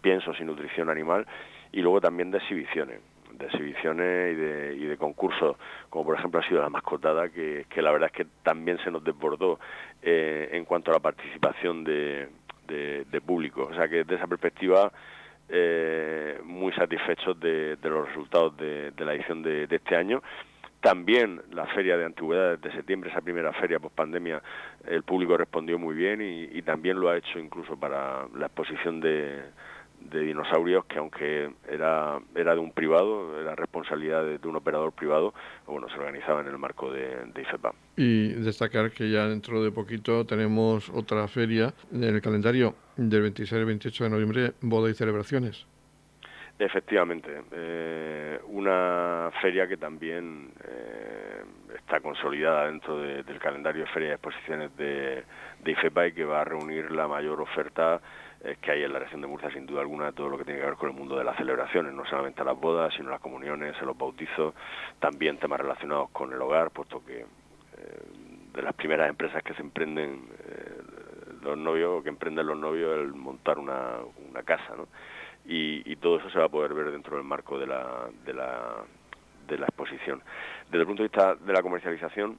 piensos 0.00 0.38
y 0.40 0.44
nutrición 0.44 0.90
animal, 0.90 1.26
y 1.70 1.80
luego 1.80 2.00
también 2.00 2.30
de 2.30 2.38
exhibiciones 2.38 3.00
de 3.32 3.46
exhibiciones 3.46 4.36
y 4.76 4.84
de, 4.84 4.96
concursos, 4.98 5.56
como 5.88 6.04
por 6.04 6.18
ejemplo 6.18 6.38
ha 6.38 6.46
sido 6.46 6.60
la 6.60 6.68
mascotada, 6.68 7.30
que, 7.30 7.64
que 7.70 7.80
la 7.80 7.90
verdad 7.90 8.10
es 8.12 8.14
que 8.14 8.26
también 8.42 8.76
se 8.84 8.90
nos 8.90 9.02
desbordó 9.02 9.58
eh, 10.02 10.50
en 10.52 10.66
cuanto 10.66 10.90
a 10.90 10.94
la 10.94 11.00
participación 11.00 11.82
de, 11.82 12.28
de, 12.66 13.20
público. 13.20 13.68
O 13.70 13.74
sea 13.74 13.88
que 13.88 13.96
desde 13.96 14.16
esa 14.16 14.26
perspectiva 14.26 14.92
eh, 15.52 16.40
muy 16.44 16.72
satisfechos 16.72 17.38
de, 17.38 17.76
los 17.82 18.08
resultados 18.08 18.56
de, 18.56 18.92
la 18.98 19.14
edición 19.14 19.42
de, 19.42 19.68
este 19.70 19.96
año. 19.96 20.22
También 20.80 21.42
la 21.52 21.66
feria 21.66 21.96
de 21.96 22.06
antigüedades 22.06 22.60
de 22.60 22.72
septiembre, 22.72 23.10
esa 23.10 23.20
primera 23.20 23.52
feria 23.52 23.78
post 23.78 23.94
pandemia, 23.94 24.42
el 24.86 25.02
público 25.04 25.36
respondió 25.36 25.78
muy 25.78 25.94
bien 25.94 26.20
y 26.20 26.60
también 26.62 26.98
lo 26.98 27.08
ha 27.08 27.18
hecho 27.18 27.38
incluso 27.38 27.78
para 27.78 28.26
la 28.34 28.46
exposición 28.46 29.00
de, 29.00 29.42
de 30.10 30.20
dinosaurios 30.20 30.84
que 30.86 30.98
aunque 30.98 31.50
era, 31.68 32.20
era 32.34 32.54
de 32.54 32.60
un 32.60 32.72
privado, 32.72 33.40
era 33.40 33.54
responsabilidad 33.54 34.24
de, 34.24 34.48
un 34.48 34.56
operador 34.56 34.92
privado, 34.92 35.34
bueno, 35.66 35.88
se 35.88 35.98
organizaba 35.98 36.40
en 36.40 36.48
el 36.48 36.58
marco 36.58 36.90
de, 36.90 37.26
de, 37.32 37.42
IFEPA. 37.42 37.72
Y 37.96 38.28
destacar 38.28 38.90
que 38.90 39.10
ya 39.10 39.26
dentro 39.26 39.62
de 39.62 39.70
poquito 39.70 40.24
tenemos 40.26 40.90
otra 40.90 41.26
feria 41.28 41.72
en 41.92 42.04
el 42.04 42.20
calendario 42.20 42.74
del 42.96 43.22
26 43.22 43.52
al 43.60 43.64
28 43.66 44.04
de 44.04 44.10
noviembre, 44.10 44.52
boda 44.60 44.90
y 44.90 44.94
celebraciones. 44.94 45.66
Efectivamente, 46.58 47.42
eh, 47.50 48.38
una 48.48 49.30
feria 49.40 49.66
que 49.66 49.76
también 49.76 50.52
eh, 50.64 51.42
está 51.76 52.00
consolidada 52.00 52.66
dentro 52.66 52.98
del 52.98 53.38
calendario 53.40 53.82
de 53.82 53.90
ferias 53.90 54.10
y 54.10 54.14
exposiciones 54.14 54.76
de, 54.76 55.24
de 55.64 55.70
IFEPA 55.72 56.08
y 56.08 56.12
que 56.12 56.24
va 56.24 56.42
a 56.42 56.44
reunir 56.44 56.92
la 56.92 57.08
mayor 57.08 57.40
oferta 57.40 58.00
que 58.60 58.72
hay 58.72 58.82
en 58.82 58.92
la 58.92 58.98
región 58.98 59.20
de 59.20 59.28
Murcia, 59.28 59.50
sin 59.52 59.66
duda 59.66 59.82
alguna, 59.82 60.12
todo 60.12 60.28
lo 60.28 60.38
que 60.38 60.44
tiene 60.44 60.60
que 60.60 60.66
ver 60.66 60.74
con 60.74 60.90
el 60.90 60.96
mundo 60.96 61.16
de 61.16 61.24
las 61.24 61.36
celebraciones, 61.36 61.92
no 61.92 62.04
solamente 62.06 62.44
las 62.44 62.58
bodas, 62.58 62.92
sino 62.94 63.10
las 63.10 63.20
comuniones, 63.20 63.80
los 63.82 63.96
bautizos, 63.96 64.54
también 64.98 65.38
temas 65.38 65.60
relacionados 65.60 66.10
con 66.10 66.32
el 66.32 66.42
hogar, 66.42 66.70
puesto 66.70 67.04
que 67.04 67.20
eh, 67.20 67.26
de 68.52 68.62
las 68.62 68.74
primeras 68.74 69.08
empresas 69.08 69.42
que 69.42 69.54
se 69.54 69.62
emprenden 69.62 70.28
eh, 70.44 70.82
los 71.42 71.56
novios, 71.56 72.02
que 72.02 72.08
emprenden 72.08 72.46
los 72.46 72.58
novios, 72.58 72.98
el 72.98 73.14
montar 73.14 73.58
una, 73.58 73.98
una 74.28 74.42
casa, 74.42 74.74
¿no? 74.76 74.88
Y, 75.44 75.96
todo 75.96 76.18
eso 76.18 76.30
se 76.30 76.38
va 76.38 76.46
a 76.46 76.48
poder 76.48 76.74
ver 76.74 76.90
dentro 76.90 77.16
del 77.16 77.24
marco 77.24 77.58
de 77.58 77.66
la, 77.66 78.08
de 78.24 78.32
la, 78.32 78.84
de 79.46 79.58
la 79.58 79.66
exposición. 79.66 80.20
Desde 80.66 80.80
el 80.80 80.86
punto 80.86 81.02
de 81.02 81.08
vista 81.08 81.34
de 81.36 81.52
la 81.52 81.62
comercialización, 81.62 82.38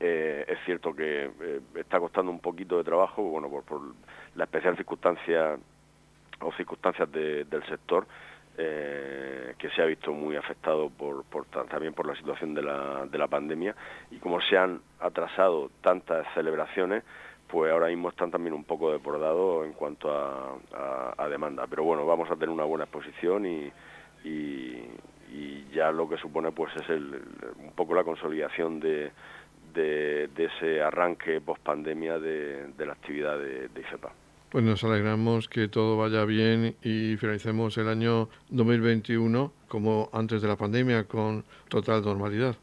eh, 0.00 0.44
es 0.48 0.58
cierto 0.64 0.94
que 0.94 1.30
está 1.74 2.00
costando 2.00 2.30
un 2.30 2.40
poquito 2.40 2.78
de 2.78 2.84
trabajo, 2.84 3.22
bueno, 3.22 3.48
por, 3.48 3.64
por 3.64 3.80
la 4.34 4.44
especial 4.44 4.76
circunstancia 4.76 5.56
o 6.40 6.52
circunstancias 6.52 7.10
del 7.10 7.64
sector 7.68 8.06
eh, 8.56 9.54
que 9.58 9.68
se 9.70 9.82
ha 9.82 9.84
visto 9.84 10.12
muy 10.12 10.36
afectado 10.36 10.88
por, 10.88 11.24
también 11.68 11.92
por 11.92 12.06
la 12.06 12.14
situación 12.14 12.54
de 12.54 12.62
la, 12.62 13.06
de 13.06 13.18
la 13.18 13.26
pandemia. 13.26 13.74
Y 14.10 14.18
como 14.18 14.40
se 14.40 14.56
han 14.56 14.80
atrasado 15.00 15.70
tantas 15.80 16.26
celebraciones 16.34 17.02
pues 17.48 17.70
ahora 17.70 17.88
mismo 17.88 18.08
están 18.08 18.30
también 18.30 18.54
un 18.54 18.64
poco 18.64 18.90
desbordados 18.90 19.66
en 19.66 19.74
cuanto 19.74 20.10
a, 20.10 21.28
demanda. 21.28 21.66
Pero 21.68 21.84
bueno 21.84 22.06
vamos 22.06 22.30
a 22.30 22.34
tener 22.34 22.50
una 22.50 22.64
buena 22.64 22.84
exposición 22.84 23.46
y, 23.46 23.72
y, 24.24 24.90
ya 25.72 25.90
lo 25.90 26.08
que 26.08 26.16
supone 26.18 26.52
pues 26.52 26.74
es 26.76 26.88
el, 26.88 27.20
un 27.58 27.72
poco 27.72 27.94
la 27.94 28.04
consolidación 28.04 28.78
de, 28.78 29.10
de, 29.74 30.30
ese 30.36 30.80
arranque 30.80 31.40
post 31.40 31.62
pandemia 31.62 32.18
de, 32.18 32.72
la 32.78 32.92
actividad 32.92 33.38
de, 33.38 33.68
de 33.68 33.80
IFEPA. 33.80 34.12
Pues 34.50 34.62
nos 34.62 34.84
alegramos 34.84 35.48
que 35.48 35.66
todo 35.66 35.96
vaya 35.96 36.24
bien 36.24 36.76
y 36.80 37.16
finalicemos 37.16 37.76
el 37.76 37.88
año 37.88 38.28
2021 38.50 39.52
como 39.66 40.08
antes 40.12 40.42
de 40.42 40.46
la 40.46 40.54
pandemia 40.54 41.08
con 41.08 41.44
total 41.68 42.02
normalidad. 42.02 42.54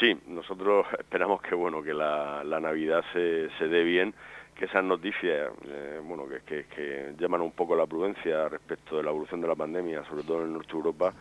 Sí, 0.00 0.18
nosotros 0.26 0.86
esperamos 0.98 1.42
que 1.42 1.54
bueno 1.54 1.82
que 1.82 1.92
la, 1.92 2.42
Navidad 2.60 3.04
se, 3.12 3.50
se 3.58 3.68
dé 3.68 3.84
bien, 3.84 4.14
que 4.54 4.64
esas 4.64 4.82
noticias 4.82 5.50
eh, 5.66 6.00
bueno 6.02 6.24
que, 6.46 6.64
que, 6.64 7.14
llaman 7.18 7.42
un 7.42 7.52
poco 7.52 7.76
la 7.76 7.86
prudencia 7.86 8.48
respecto 8.48 8.96
de 8.96 9.02
la 9.02 9.10
evolución 9.10 9.42
de 9.42 9.48
la 9.48 9.54
pandemia, 9.54 10.02
sobre 10.04 10.22
todo 10.22 10.40
en 10.40 10.46
el 10.46 10.52
norte 10.54 10.72
de 10.72 10.78
Europa, 10.78 11.12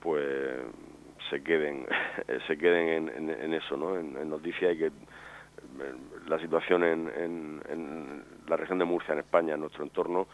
pues 0.00 0.60
se 1.34 1.42
queden 1.42 1.86
se 2.46 2.56
queden 2.56 3.08
en, 3.08 3.54
eso, 3.54 3.76
¿no? 3.76 3.98
En, 3.98 4.16
en 4.16 4.30
noticias 4.30 4.74
y 4.74 4.78
que 4.78 4.92
la 6.28 6.38
situación 6.38 6.84
en, 6.84 8.22
la 8.46 8.56
región 8.56 8.78
de 8.78 8.84
Murcia, 8.84 9.12
en 9.12 9.20
España, 9.20 9.54
en 9.54 9.60
nuestro 9.60 9.84
entorno, 9.84 10.28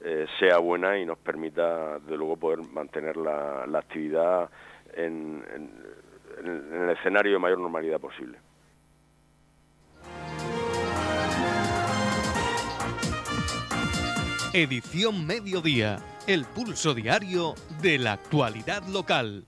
eh, 0.00 0.26
sea 0.38 0.58
buena 0.58 0.98
y 0.98 1.04
nos 1.04 1.18
permita, 1.18 1.98
de 1.98 2.16
luego, 2.16 2.36
poder 2.36 2.60
mantener 2.72 3.16
la, 3.16 3.64
actividad 3.74 4.48
en, 4.94 5.42
el 6.42 6.90
escenario 6.90 7.32
de 7.32 7.38
mayor 7.38 7.58
normalidad 7.58 8.00
posible. 8.00 8.38
Edición 14.52 15.26
Mediodía, 15.26 15.98
el 16.26 16.44
pulso 16.46 16.94
diario 16.94 17.54
de 17.82 17.98
la 17.98 18.12
actualidad 18.12 18.82
local. 18.86 19.44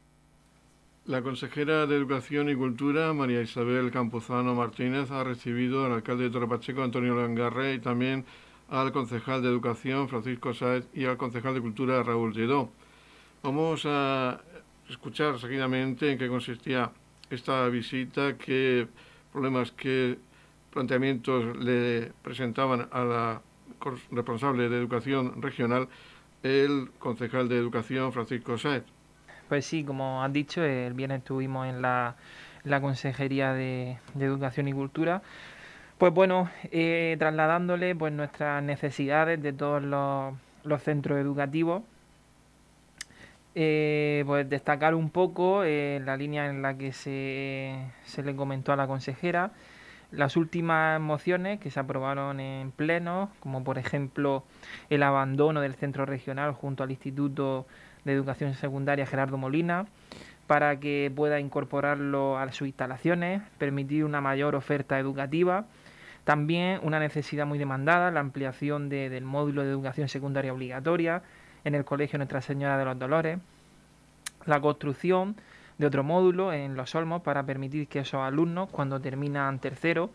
La 1.09 1.23
consejera 1.23 1.87
de 1.87 1.97
Educación 1.97 2.51
y 2.51 2.55
Cultura, 2.55 3.15
María 3.15 3.41
Isabel 3.41 3.91
Campuzano 3.91 4.55
Martínez, 4.55 5.11
ha 5.11 5.25
recibido 5.25 5.87
al 5.87 5.93
alcalde 5.93 6.25
de 6.25 6.31
Torrepacheco, 6.31 6.83
Antonio 6.83 7.15
Langarre, 7.15 7.73
y 7.73 7.79
también 7.79 8.27
al 8.69 8.93
concejal 8.93 9.41
de 9.41 9.49
Educación, 9.49 10.11
Francisco 10.11 10.53
Sáez, 10.53 10.87
y 10.93 11.07
al 11.07 11.17
concejal 11.17 11.55
de 11.55 11.63
Cultura, 11.63 12.03
Raúl 12.03 12.35
Lledó. 12.35 12.71
Vamos 13.43 13.87
a 13.87 14.43
escuchar 14.91 15.39
seguidamente 15.39 16.13
en 16.13 16.19
qué 16.19 16.29
consistía 16.29 16.93
esta 17.31 17.67
visita 17.71 18.37
que 18.37 18.87
problemas 19.33 19.73
que 19.73 20.19
planteamientos 20.71 21.57
le 21.57 22.13
presentaban 22.21 22.87
a 22.93 23.05
la 23.05 23.43
responsable 24.11 24.69
de 24.69 24.77
Educación 24.77 25.41
Regional, 25.41 25.89
el 26.43 26.91
concejal 26.99 27.49
de 27.49 27.57
Educación, 27.57 28.13
Francisco 28.13 28.59
Sáez. 28.59 28.98
Pues 29.49 29.65
sí, 29.65 29.83
como 29.83 30.23
has 30.23 30.33
dicho, 30.33 30.63
el 30.63 30.93
viernes 30.93 31.21
estuvimos 31.21 31.67
en 31.67 31.81
la, 31.81 32.17
Consejería 32.83 33.55
de, 33.55 33.97
Educación 34.19 34.69
y 34.69 34.75
Cultura, 34.75 35.23
pues 35.97 36.13
bueno, 36.13 36.51
eh, 36.71 37.17
trasladándole 37.19 37.95
pues 37.97 38.13
nuestras 38.13 38.63
necesidades 38.63 39.43
de 39.43 39.55
todos 39.55 39.83
los, 39.83 40.83
centros 40.83 41.19
educativos. 41.19 41.83
Eh, 43.55 44.23
pues 44.27 44.49
destacar 44.49 44.95
un 44.95 45.11
poco 45.11 45.65
eh, 45.65 46.01
la 46.05 46.17
línea 46.17 46.47
en 46.49 46.63
la 46.63 46.77
que 46.77 46.93
se, 46.93 47.75
se 48.05 48.23
le 48.23 48.37
comentó 48.37 48.73
a 48.73 48.77
la 48.77 48.87
consejera, 48.87 49.51
las 50.13 50.37
últimas 50.37 51.01
mociones 51.01 51.59
que 51.59 51.71
se 51.71 51.81
aprobaron 51.81 52.39
en 52.39 52.71
pleno, 52.71 53.31
como 53.41 53.65
por 53.65 53.79
ejemplo 53.79 54.45
el 54.91 55.03
abandono 55.03 55.61
del 55.61 55.75
centro 55.75 56.07
regional 56.07 56.53
junto 56.53 56.85
al 56.85 56.91
Instituto 56.91 57.67
de 58.09 58.15
Educación 58.15 58.55
Secundaria 58.55 59.07
Gerardo 59.07 59.37
Molina, 59.37 59.87
para 60.47 60.81
que 60.81 61.13
pueda 61.15 61.39
incorporarlo 61.39 62.39
a 62.39 62.51
sus 62.53 62.67
instalaciones, 62.67 63.43
permitir 63.59 64.05
una 64.05 64.21
mayor 64.21 64.55
oferta 64.55 64.99
educativa. 64.99 65.67
También 66.25 66.81
una 66.83 66.99
necesidad 66.99 67.47
muy 67.47 67.59
demandada, 67.59 68.11
la 68.11 68.21
ampliación 68.21 68.89
del 68.89 69.25
módulo 69.25 69.63
de 69.63 69.71
educación 69.71 70.09
secundaria 70.09 70.53
obligatoria 70.53 71.23
en 71.65 71.75
el 71.75 71.85
Colegio 71.85 72.19
Nuestra 72.19 72.41
Señora 72.41 72.79
de 72.79 72.85
los 72.85 72.99
Dolores, 72.99 73.39
la 74.47 74.61
construcción 74.61 75.37
de 75.79 75.87
otro 75.87 76.03
módulo 76.03 76.53
en 76.53 76.77
Los 76.77 76.95
Olmos 76.95 77.23
para 77.23 77.45
permitir 77.45 77.87
que 77.89 78.01
esos 78.01 78.21
alumnos, 78.21 78.69
cuando 78.71 79.01
terminan 79.01 79.59
tercero, 79.59 80.11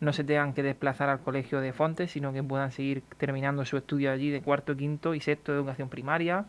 no 0.00 0.12
se 0.12 0.24
tengan 0.24 0.52
que 0.52 0.62
desplazar 0.62 1.08
al 1.08 1.20
colegio 1.20 1.60
de 1.60 1.72
Fontes, 1.72 2.10
sino 2.10 2.32
que 2.32 2.42
puedan 2.42 2.72
seguir 2.72 3.02
terminando 3.18 3.64
su 3.64 3.76
estudio 3.76 4.10
allí 4.10 4.30
de 4.30 4.42
cuarto, 4.42 4.76
quinto 4.76 5.14
y 5.14 5.20
sexto 5.20 5.52
de 5.52 5.58
educación 5.58 5.88
primaria. 5.88 6.46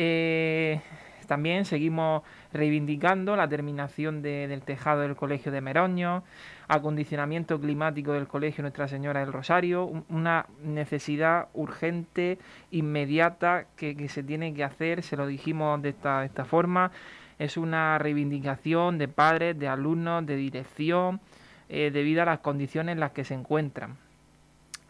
Eh, 0.00 0.80
también 1.26 1.66
seguimos 1.66 2.22
reivindicando 2.52 3.36
la 3.36 3.48
terminación 3.48 4.22
del 4.22 4.62
tejado 4.62 5.02
del 5.02 5.16
colegio 5.16 5.52
de 5.52 5.60
Meroño, 5.60 6.22
acondicionamiento 6.68 7.60
climático 7.60 8.12
del 8.12 8.26
colegio 8.26 8.62
Nuestra 8.62 8.88
Señora 8.88 9.20
del 9.20 9.32
Rosario, 9.32 9.90
una 10.08 10.46
necesidad 10.62 11.48
urgente, 11.52 12.38
inmediata 12.70 13.66
que, 13.76 14.08
se 14.08 14.22
tiene 14.22 14.54
que 14.54 14.64
hacer, 14.64 15.02
se 15.02 15.16
lo 15.16 15.26
dijimos 15.26 15.82
de 15.82 15.90
esta, 15.90 16.20
de 16.20 16.26
esta 16.26 16.46
forma, 16.46 16.92
es 17.38 17.58
una 17.58 17.98
reivindicación 17.98 18.96
de 18.96 19.08
padres, 19.08 19.58
de 19.58 19.68
alumnos, 19.68 20.24
de 20.24 20.36
dirección, 20.36 21.20
eh, 21.68 21.90
debido 21.92 22.22
a 22.22 22.24
las 22.24 22.38
condiciones 22.38 22.94
en 22.94 23.00
las 23.00 23.12
que 23.12 23.24
se 23.24 23.34
encuentran. 23.34 23.96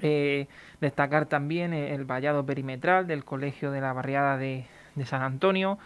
Eh, 0.00 0.46
destacar 0.80 1.26
también 1.26 1.72
el 1.72 2.04
vallado 2.04 2.46
perimetral 2.46 3.08
del 3.08 3.24
Colegio 3.24 3.72
de 3.72 3.80
la 3.80 3.92
Barriada 3.92 4.36
de, 4.36 4.64
San 5.06 5.22
Antonio. 5.22 5.78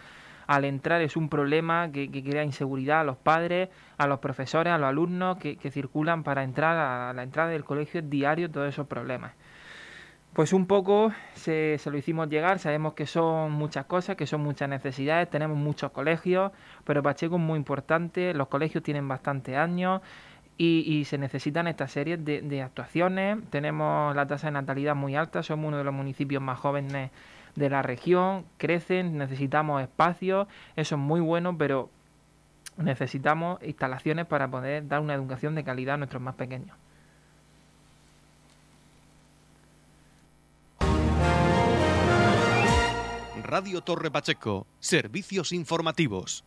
Al 0.47 0.65
entrar 0.65 1.01
es 1.03 1.17
un 1.17 1.29
problema 1.29 1.91
que, 1.93 2.11
crea 2.11 2.45
inseguridad 2.45 3.01
a 3.01 3.05
los 3.05 3.17
padres, 3.17 3.69
a 3.97 4.07
los 4.07 4.19
profesores, 4.19 4.73
a 4.73 4.79
los 4.79 4.89
alumnos 4.89 5.39
que, 5.39 5.71
circulan 5.71 6.25
para 6.25 6.43
entrar 6.43 6.77
a 6.77 7.13
la 7.13 7.23
entrada 7.23 7.51
del 7.51 7.65
colegio 7.65 8.03
diario 8.03 8.51
todos 8.51 8.69
esos 8.69 8.87
problemas. 8.87 9.33
Pues 10.33 10.55
un 10.55 10.67
poco 10.67 11.13
se, 11.35 11.79
lo 11.85 11.99
hicimos 11.99 12.31
llegar, 12.31 12.59
sabemos 12.59 12.95
que 12.95 13.05
son 13.05 13.53
muchas 13.53 13.85
cosas, 13.85 14.17
que 14.17 14.27
son 14.27 14.41
muchas 14.41 14.67
necesidades, 14.67 15.29
tenemos 15.29 15.59
muchos 15.59 15.91
colegios, 15.91 16.53
pero 16.85 17.03
Pacheco 17.03 17.37
es 17.37 17.43
muy 17.43 17.59
importante, 17.59 18.33
los 18.33 18.49
colegios 18.49 18.83
tienen 18.83 19.07
bastantes 19.07 19.57
años 19.57 20.01
y, 20.57 21.05
se 21.05 21.19
necesitan 21.19 21.67
estas 21.67 21.93
series 21.93 22.25
de, 22.25 22.41
de, 22.41 22.63
actuaciones, 22.63 23.39
tenemos 23.51 24.17
la 24.17 24.27
tasa 24.27 24.47
de 24.47 24.53
natalidad 24.53 24.95
muy 24.95 25.17
alta, 25.17 25.43
somos 25.43 25.69
uno 25.69 25.77
de 25.77 25.85
los 25.85 25.93
municipios 25.93 26.43
más 26.43 26.59
jóvenes 26.59 27.11
de 27.55 27.71
la 27.71 27.83
región, 27.83 28.45
crecen, 28.57 29.19
necesitamos 29.19 29.83
espacios, 29.83 30.49
eso 30.77 30.95
es 30.95 31.01
muy 31.01 31.21
bueno, 31.21 31.57
pero 31.59 31.91
necesitamos 32.77 33.63
instalaciones 33.63 34.27
para 34.27 34.51
poder 34.51 34.89
dar 34.89 35.01
una 35.01 35.15
educación 35.15 35.55
de 35.55 35.65
calidad 35.65 35.95
a 35.95 35.99
nuestros 35.99 36.23
más 36.23 36.35
pequeños. 36.35 36.77
Radio 43.43 43.83
Torre 43.83 44.11
Pacheco, 44.11 44.67
servicios 44.81 45.53
informativos. 45.53 46.43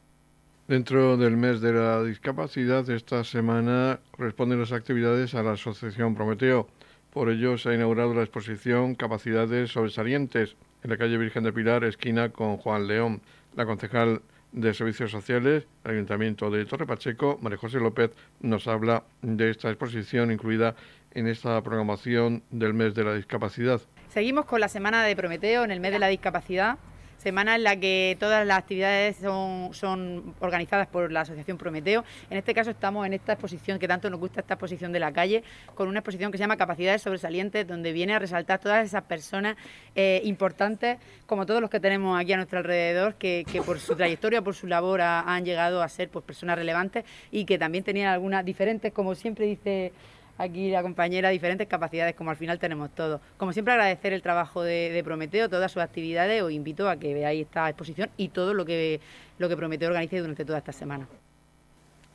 Dentro 0.68 1.18
del 1.18 1.38
mes 1.38 1.62
de 1.62 1.72
la 1.72 2.02
discapacidad, 2.02 2.90
esta 2.90 3.24
semana 3.24 4.00
responden 4.18 4.60
las 4.60 4.72
actividades 4.72 5.36
a 5.36 5.44
la 5.44 5.52
Asociación 5.52 6.16
Prometeo. 6.16 6.68
Por 7.14 7.30
ello 7.30 7.60
se 7.60 7.70
ha 7.70 7.76
inaugurado 7.76 8.16
la 8.16 8.24
exposición 8.24 8.96
Capacidades 8.96 9.70
Sobresalientes 9.72 10.56
en 10.86 10.92
la 10.92 10.98
calle 10.98 11.18
Virgen 11.18 11.44
de 11.44 11.52
Pilar, 11.52 11.84
esquina 11.84 12.30
con 12.30 12.58
Juan 12.58 12.86
León. 12.86 13.20
La 13.56 13.66
concejal 13.66 14.22
de 14.52 14.72
Servicios 14.76 15.10
Sociales, 15.10 15.66
Ayuntamiento 15.84 16.52
de 16.52 16.64
Torre 16.66 16.86
Pacheco, 16.86 17.40
María 17.42 17.58
José 17.58 17.80
López, 17.80 18.12
nos 18.40 18.68
habla 18.68 19.04
de 19.24 19.50
esta 19.50 19.70
exposición 19.70 20.32
incluida 20.32 20.76
en 21.12 21.28
esta 21.28 21.60
programación 21.64 22.44
del 22.52 22.76
mes 22.76 22.94
de 22.94 23.04
la 23.04 23.16
discapacidad. 23.16 23.82
Seguimos 24.10 24.46
con 24.46 24.62
la 24.62 24.68
semana 24.68 25.04
de 25.04 25.16
Prometeo 25.16 25.64
en 25.64 25.72
el 25.72 25.80
mes 25.80 25.92
de 25.92 26.00
la 26.00 26.08
discapacidad 26.08 26.78
semana 27.26 27.56
en 27.56 27.64
la 27.64 27.76
que 27.76 28.16
todas 28.20 28.46
las 28.46 28.60
actividades 28.60 29.16
son, 29.16 29.74
son 29.74 30.36
organizadas 30.42 30.86
por 30.86 31.12
la 31.12 31.22
Asociación 31.22 31.58
Prometeo. 31.58 32.04
En 32.30 32.38
este 32.38 32.54
caso 32.54 32.70
estamos 32.70 33.04
en 33.08 33.14
esta 33.14 33.34
exposición 33.34 33.80
que 33.80 33.88
tanto 33.88 34.12
nos 34.12 34.20
gusta, 34.20 34.42
esta 34.42 34.54
exposición 34.54 34.92
de 34.92 35.00
la 35.00 35.12
calle, 35.12 35.44
con 35.74 35.88
una 35.88 36.02
exposición 36.02 36.32
que 36.32 36.38
se 36.38 36.44
llama 36.44 36.56
Capacidades 36.56 37.02
Sobresalientes, 37.02 37.68
donde 37.68 37.94
viene 37.94 38.14
a 38.14 38.20
resaltar 38.20 38.60
todas 38.60 38.86
esas 38.86 39.02
personas 39.06 39.58
eh, 39.96 40.22
importantes, 40.24 41.00
como 41.26 41.48
todos 41.48 41.62
los 41.62 41.72
que 41.72 41.80
tenemos 41.80 42.16
aquí 42.20 42.32
a 42.34 42.38
nuestro 42.38 42.60
alrededor, 42.60 43.16
que, 43.16 43.44
por 43.66 43.80
su 43.80 43.96
trayectoria, 43.96 44.44
por 44.44 44.54
su 44.54 44.68
labor 44.68 45.02
han 45.02 45.44
llegado 45.46 45.82
a 45.82 45.90
ser 45.90 46.10
pues, 46.10 46.24
personas 46.24 46.60
relevantes 46.60 47.06
y 47.32 47.46
que 47.46 47.58
también 47.58 47.84
tenían 47.84 48.14
algunas 48.14 48.46
diferentes, 48.46 48.94
como 48.94 49.16
siempre 49.16 49.48
dice 49.48 49.94
aquí 50.38 50.70
la 50.70 50.82
compañera 50.82 51.30
diferentes 51.30 51.68
capacidades, 51.68 52.16
como 52.16 52.30
al 52.30 52.38
final 52.38 52.60
tenemos 52.60 52.94
todos. 52.94 53.22
Como 53.38 53.54
siempre, 53.54 53.74
agradecer 53.74 54.14
el 54.14 54.22
trabajo 54.22 54.64
de, 54.64 55.02
Prometeo, 55.04 55.50
todas 55.50 55.72
sus 55.72 55.82
actividades. 55.82 56.42
Os 56.42 56.52
invito 56.52 56.90
a 56.90 56.98
que 56.98 57.14
veáis 57.14 57.46
esta 57.46 57.70
exposición 57.70 58.10
y 58.18 58.30
todo 58.30 58.54
lo 58.54 58.66
que, 58.66 59.00
lo 59.38 59.50
que 59.50 59.58
Prometeo 59.58 59.90
organice 59.90 60.20
durante 60.20 60.46
toda 60.46 60.60
esta 60.60 60.72
semana. 60.72 61.08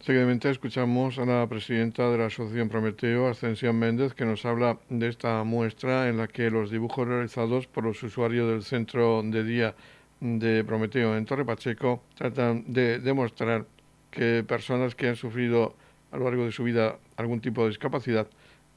Seguidamente 0.00 0.48
escuchamos 0.48 1.18
a 1.18 1.26
la 1.26 1.46
presidenta 1.46 2.10
de 2.10 2.16
la 2.16 2.26
Asociación 2.26 2.70
Prometeo, 2.70 3.28
Ascensión 3.28 3.78
Méndez, 3.78 4.14
que 4.14 4.24
nos 4.24 4.46
habla 4.46 4.78
de 4.88 5.08
esta 5.08 5.44
muestra 5.44 6.08
en 6.08 6.16
la 6.16 6.26
que 6.26 6.50
los 6.50 6.70
dibujos 6.70 7.06
realizados 7.06 7.66
por 7.66 7.84
los 7.84 8.02
usuarios 8.02 8.48
del 8.48 8.62
centro 8.62 9.22
de 9.22 9.44
día 9.44 9.74
de 10.20 10.64
Prometeo 10.64 11.16
en 11.16 11.26
Torre 11.26 11.44
Pacheco 11.44 12.02
tratan 12.14 12.64
de 12.66 12.98
demostrar 12.98 13.66
que 14.10 14.42
personas 14.42 14.94
que 14.94 15.08
han 15.08 15.16
sufrido 15.16 15.74
a 16.10 16.16
lo 16.16 16.24
largo 16.24 16.44
de 16.44 16.52
su 16.52 16.64
vida 16.64 16.98
algún 17.16 17.40
tipo 17.40 17.62
de 17.62 17.68
discapacidad, 17.68 18.26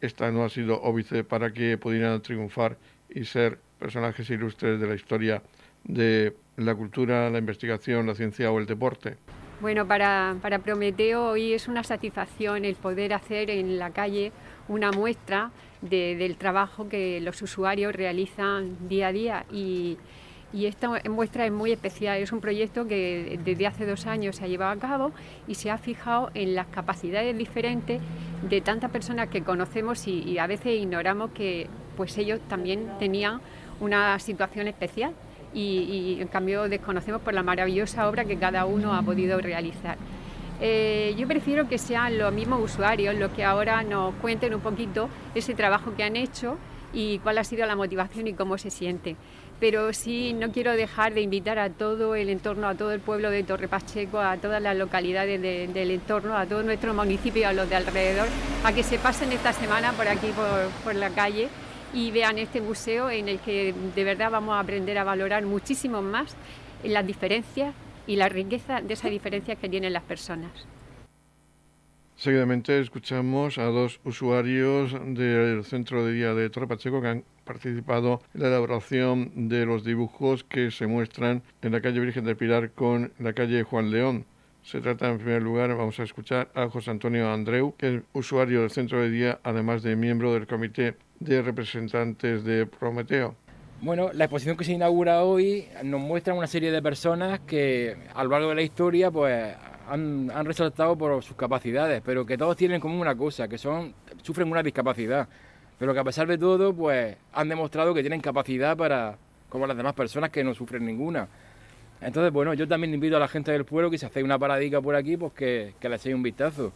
esta 0.01 0.31
no 0.31 0.43
ha 0.43 0.49
sido 0.49 0.81
óbice 0.81 1.23
para 1.23 1.53
que 1.53 1.77
pudieran 1.77 2.21
triunfar 2.21 2.77
y 3.09 3.25
ser 3.25 3.59
personajes 3.79 4.29
ilustres 4.29 4.79
de 4.79 4.87
la 4.87 4.95
historia 4.95 5.41
de 5.83 6.35
la 6.57 6.75
cultura, 6.75 7.29
la 7.29 7.37
investigación, 7.39 8.07
la 8.07 8.15
ciencia 8.15 8.51
o 8.51 8.59
el 8.59 8.65
deporte. 8.65 9.17
Bueno, 9.61 9.87
para, 9.87 10.35
para 10.41 10.59
Prometeo 10.59 11.29
hoy 11.29 11.53
es 11.53 11.67
una 11.67 11.83
satisfacción 11.83 12.65
el 12.65 12.75
poder 12.75 13.13
hacer 13.13 13.49
en 13.49 13.79
la 13.79 13.91
calle 13.91 14.31
una 14.67 14.91
muestra 14.91 15.51
del 15.81 16.37
trabajo 16.37 16.87
que 16.87 17.19
los 17.21 17.41
usuarios 17.41 17.93
realizan 17.93 18.87
día 18.87 19.07
a 19.07 19.11
día 19.11 19.45
y, 19.51 19.97
y 20.53 20.67
esta 20.67 21.01
muestra 21.09 21.45
es 21.45 21.51
muy 21.51 21.71
especial. 21.71 22.19
Es 22.19 22.31
un 22.31 22.39
proyecto 22.39 22.87
que 22.87 23.39
desde 23.43 23.67
hace 23.67 23.85
dos 23.87 24.05
años 24.05 24.35
se 24.35 24.45
ha 24.45 24.47
llevado 24.47 24.71
a 24.71 24.77
cabo 24.77 25.11
y 25.47 25.55
se 25.55 25.71
ha 25.71 25.79
fijado 25.79 26.29
en 26.35 26.53
las 26.53 26.67
capacidades 26.67 27.35
diferentes 27.35 27.99
de 28.47 28.61
tantas 28.61 28.91
personas 28.91 29.29
que 29.29 29.41
conocemos 29.41 30.07
y, 30.07 30.37
a 30.37 30.47
veces 30.47 30.79
ignoramos 30.79 31.31
que 31.31 31.67
pues 31.97 32.17
ellos 32.17 32.39
también 32.47 32.87
tenían 32.99 33.41
una 33.79 34.17
situación 34.19 34.67
especial 34.67 35.13
y, 35.53 36.17
en 36.19 36.27
cambio 36.27 36.69
desconocemos 36.69 37.21
por 37.21 37.33
la 37.33 37.43
maravillosa 37.43 38.07
obra 38.07 38.25
que 38.25 38.37
cada 38.37 38.65
uno 38.65 38.93
ha 38.93 39.01
podido 39.01 39.39
realizar. 39.39 39.97
Eh, 40.61 41.15
yo 41.17 41.27
prefiero 41.27 41.67
que 41.67 41.77
sean 41.79 42.17
los 42.17 42.31
mismos 42.31 42.61
usuarios 42.61 43.15
los 43.15 43.31
que 43.31 43.43
ahora 43.43 43.83
nos 43.83 44.13
cuenten 44.15 44.53
un 44.53 44.61
poquito 44.61 45.09
ese 45.33 45.55
trabajo 45.55 45.95
que 45.95 46.03
han 46.03 46.15
hecho 46.15 46.57
y 46.93 47.19
cuál 47.19 47.37
ha 47.39 47.43
sido 47.43 47.65
la 47.65 47.75
motivación 47.75 48.27
y 48.27 48.33
cómo 48.33 48.57
se 48.57 48.69
siente 48.69 49.15
pero 49.63 49.93
sí 49.93 50.33
no 50.33 50.51
quiero 50.51 50.73
dejar 50.73 51.13
de 51.13 51.21
invitar 51.21 51.57
a 51.57 51.69
todo 51.69 52.15
el 52.15 52.27
entorno, 52.27 52.67
a 52.67 52.75
todo 52.75 52.91
el 52.91 52.99
pueblo 52.99 53.29
de 53.31 53.43
Torre 53.43 53.69
Pacheco, 53.69 54.19
a 54.19 54.35
todas 54.35 54.61
las 54.61 54.75
localidades 54.75 55.41
del 55.41 55.91
entorno, 55.91 56.35
a 56.35 56.45
todo 56.45 56.63
nuestro 56.63 56.93
municipio, 56.93 57.47
a 57.47 57.53
los 57.53 57.69
de 57.69 57.77
alrededor, 57.77 58.27
a 58.65 58.73
que 58.73 58.83
se 58.83 58.99
pasen 58.99 59.31
esta 59.31 59.53
semana 59.53 59.93
por 59.93 60.09
aquí, 60.09 60.33
por, 60.83 60.95
la 60.95 61.11
calle 61.11 61.47
y 61.93 62.11
vean 62.11 62.39
este 62.39 62.59
museo 62.59 63.09
en 63.09 63.29
el 63.29 63.39
que 63.39 63.73
de 63.95 64.03
verdad 64.03 64.31
vamos 64.31 64.55
a 64.55 64.59
aprender 64.59 64.97
a 64.97 65.05
valorar 65.05 65.45
muchísimo 65.45 66.01
más 66.01 66.35
las 66.83 67.07
diferencias 67.07 67.73
y 68.05 68.17
la 68.17 68.27
riqueza 68.27 68.81
de 68.81 68.95
esas 68.95 69.11
diferencias 69.11 69.57
que 69.57 69.69
tienen 69.69 69.93
las 69.93 70.03
personas. 70.03 70.51
Seguidamente 72.15 72.79
escuchamos 72.79 73.57
a 73.57 73.63
dos 73.63 73.99
usuarios 74.05 74.93
del 74.93 75.63
centro 75.65 76.05
de 76.05 76.13
día 76.13 76.33
de 76.33 76.49
Torre 76.49 76.67
Pacheco 76.67 77.01
que 77.01 77.07
han 77.07 77.23
participado 77.43 78.21
en 78.33 78.41
la 78.41 78.47
elaboración 78.49 79.49
de 79.49 79.65
los 79.65 79.83
dibujos 79.83 80.43
que 80.43 80.71
se 80.71 80.87
muestran 80.87 81.41
en 81.61 81.71
la 81.71 81.81
calle 81.81 81.99
Virgen 81.99 82.23
del 82.23 82.37
Pilar 82.37 82.71
con 82.71 83.11
la 83.19 83.33
calle 83.33 83.63
Juan 83.63 83.91
León. 83.91 84.25
Se 84.61 84.79
trata, 84.79 85.09
en 85.09 85.17
primer 85.17 85.41
lugar, 85.41 85.75
vamos 85.75 85.99
a 85.99 86.03
escuchar 86.03 86.49
a 86.55 86.69
José 86.69 86.91
Antonio 86.91 87.29
Andreu, 87.29 87.75
que 87.75 87.95
es 87.95 88.01
usuario 88.13 88.61
del 88.61 88.69
centro 88.69 89.01
de 89.01 89.09
día, 89.09 89.39
además 89.43 89.83
de 89.83 89.97
miembro 89.97 90.33
del 90.33 90.47
comité 90.47 90.95
de 91.19 91.41
representantes 91.41 92.45
de 92.45 92.65
Prometeo. 92.65 93.35
Bueno, 93.81 94.11
la 94.13 94.25
exposición 94.25 94.55
que 94.55 94.63
se 94.63 94.71
inaugura 94.71 95.23
hoy 95.23 95.67
nos 95.83 95.99
muestra 95.99 96.33
una 96.33 96.47
serie 96.47 96.71
de 96.71 96.81
personas 96.81 97.41
que 97.41 97.97
a 98.15 98.23
lo 98.23 98.29
largo 98.29 98.49
de 98.49 98.55
la 98.55 98.61
historia 98.61 99.11
pues 99.11 99.53
han, 99.93 100.45
resaltado 100.45 100.97
por 100.97 101.23
sus 101.23 101.35
capacidades, 101.35 102.01
pero 102.03 102.25
que 102.25 102.37
todos 102.37 102.57
tienen 102.57 102.81
como 102.81 102.99
una 102.99 103.15
cosa, 103.15 103.47
que 103.47 103.59
son 103.59 103.93
sufren 104.23 104.49
una 104.49 104.63
discapacidad, 104.63 105.27
pero 105.77 105.93
que 105.93 105.99
a 105.99 106.03
pesar 106.03 106.27
de 106.27 106.37
todo 106.37 106.73
pues 106.73 107.15
han 107.31 107.49
demostrado 107.49 107.93
que 107.93 108.01
tienen 108.01 108.19
capacidad 108.19 108.75
para 108.75 109.17
como 109.49 109.67
las 109.67 109.77
demás 109.77 109.93
personas 109.93 110.31
que 110.31 110.43
no 110.43 110.55
sufren 110.55 110.83
ninguna. 110.83 111.27
Entonces, 112.01 112.33
bueno, 112.33 112.53
yo 112.55 112.67
también 112.67 112.93
invito 112.93 113.15
a 113.15 113.19
la 113.19 113.27
gente 113.27 113.51
del 113.51 113.65
pueblo 113.65 113.91
que 113.91 113.97
si 113.99 114.05
hacéis 114.05 114.25
una 114.25 114.39
paradica 114.39 114.81
por 114.81 114.95
aquí, 114.95 115.15
pues 115.15 115.31
que, 115.33 115.75
que 115.79 115.87
le 115.87 115.95
echéis 115.95 116.15
un 116.15 116.23
vistazo. 116.23 116.73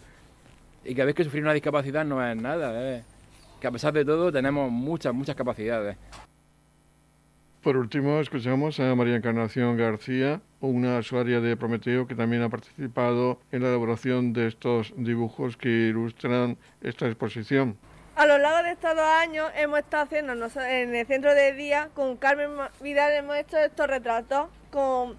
Y 0.85 0.93
que 0.93 1.03
veis 1.03 1.15
que 1.15 1.23
sufrir 1.23 1.43
una 1.43 1.53
discapacidad 1.53 2.05
no 2.05 2.25
es 2.25 2.37
nada, 2.37 3.03
que 3.59 3.67
a 3.67 3.71
pesar 3.71 3.93
de 3.93 4.05
todo 4.05 4.31
tenemos 4.31 4.71
muchas, 4.71 5.13
muchas 5.13 5.35
capacidades. 5.35 5.97
Por 7.61 7.75
último, 7.75 8.19
escuchamos 8.19 8.79
a 8.79 8.93
María 8.95 9.15
Encarnación 9.15 9.75
García, 9.75 10.39
una 10.61 10.99
usuaria 10.99 11.39
de 11.39 11.55
Prometeo 11.55 12.07
que 12.07 12.15
también 12.15 12.41
ha 12.41 12.49
participado 12.49 13.39
en 13.51 13.61
la 13.61 13.69
elaboración 13.69 14.33
de 14.33 14.47
estos 14.47 14.93
dibujos 14.95 15.57
que 15.57 15.69
ilustran 15.69 16.57
esta 16.81 17.07
exposición. 17.07 17.77
A 18.15 18.25
lo 18.25 18.39
largo 18.39 18.63
de 18.63 18.71
estos 18.71 18.95
dos 18.95 19.05
años 19.05 19.51
hemos 19.55 19.79
estado 19.79 20.05
haciendo 20.05 20.33
en 20.33 20.95
el 20.95 21.05
centro 21.05 21.35
de 21.35 21.53
día 21.53 21.89
con 21.93 22.17
Carmen 22.17 22.49
Vidal 22.81 23.13
hemos 23.13 23.37
hecho 23.37 23.57
estos 23.59 23.85
retratos 23.85 24.49
con 24.71 25.17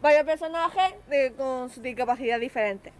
varios 0.00 0.24
personajes 0.24 0.94
con 1.36 1.68
su 1.68 1.82
discapacidad 1.82 2.40
diferente. 2.40 2.92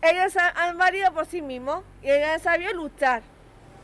Ellos 0.00 0.36
han 0.36 0.78
variado 0.78 1.12
por 1.12 1.26
sí 1.26 1.42
mismos 1.42 1.82
y 2.04 2.10
han 2.10 2.38
sabido 2.38 2.72
luchar 2.72 3.22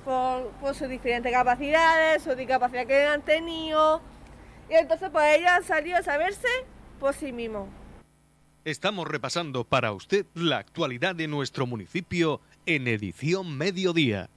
por, 0.05 0.75
sus 0.75 0.89
diferentes 0.89 1.33
capacidades, 1.33 2.23
su 2.23 2.37
discapacidad 2.37 2.87
que 2.87 3.03
han 3.03 3.23
tenido 3.23 4.01
y 4.71 4.75
entonces 4.75 5.11
pues 5.11 5.39
ella 5.39 5.61
salió 5.63 5.97
a 5.97 6.03
saberse 6.03 6.49
por 6.99 7.15
sí 7.15 7.33
mismo. 7.33 7.69
Estamos 8.65 9.07
repasando 9.07 9.65
para 9.65 9.93
usted 9.93 10.27
la 10.35 10.59
actualidad 10.59 11.15
de 11.15 11.29
nuestro 11.29 11.67
municipio 11.67 12.41
en 12.65 12.89
edición 12.89 13.57
mediodía. 13.59 14.31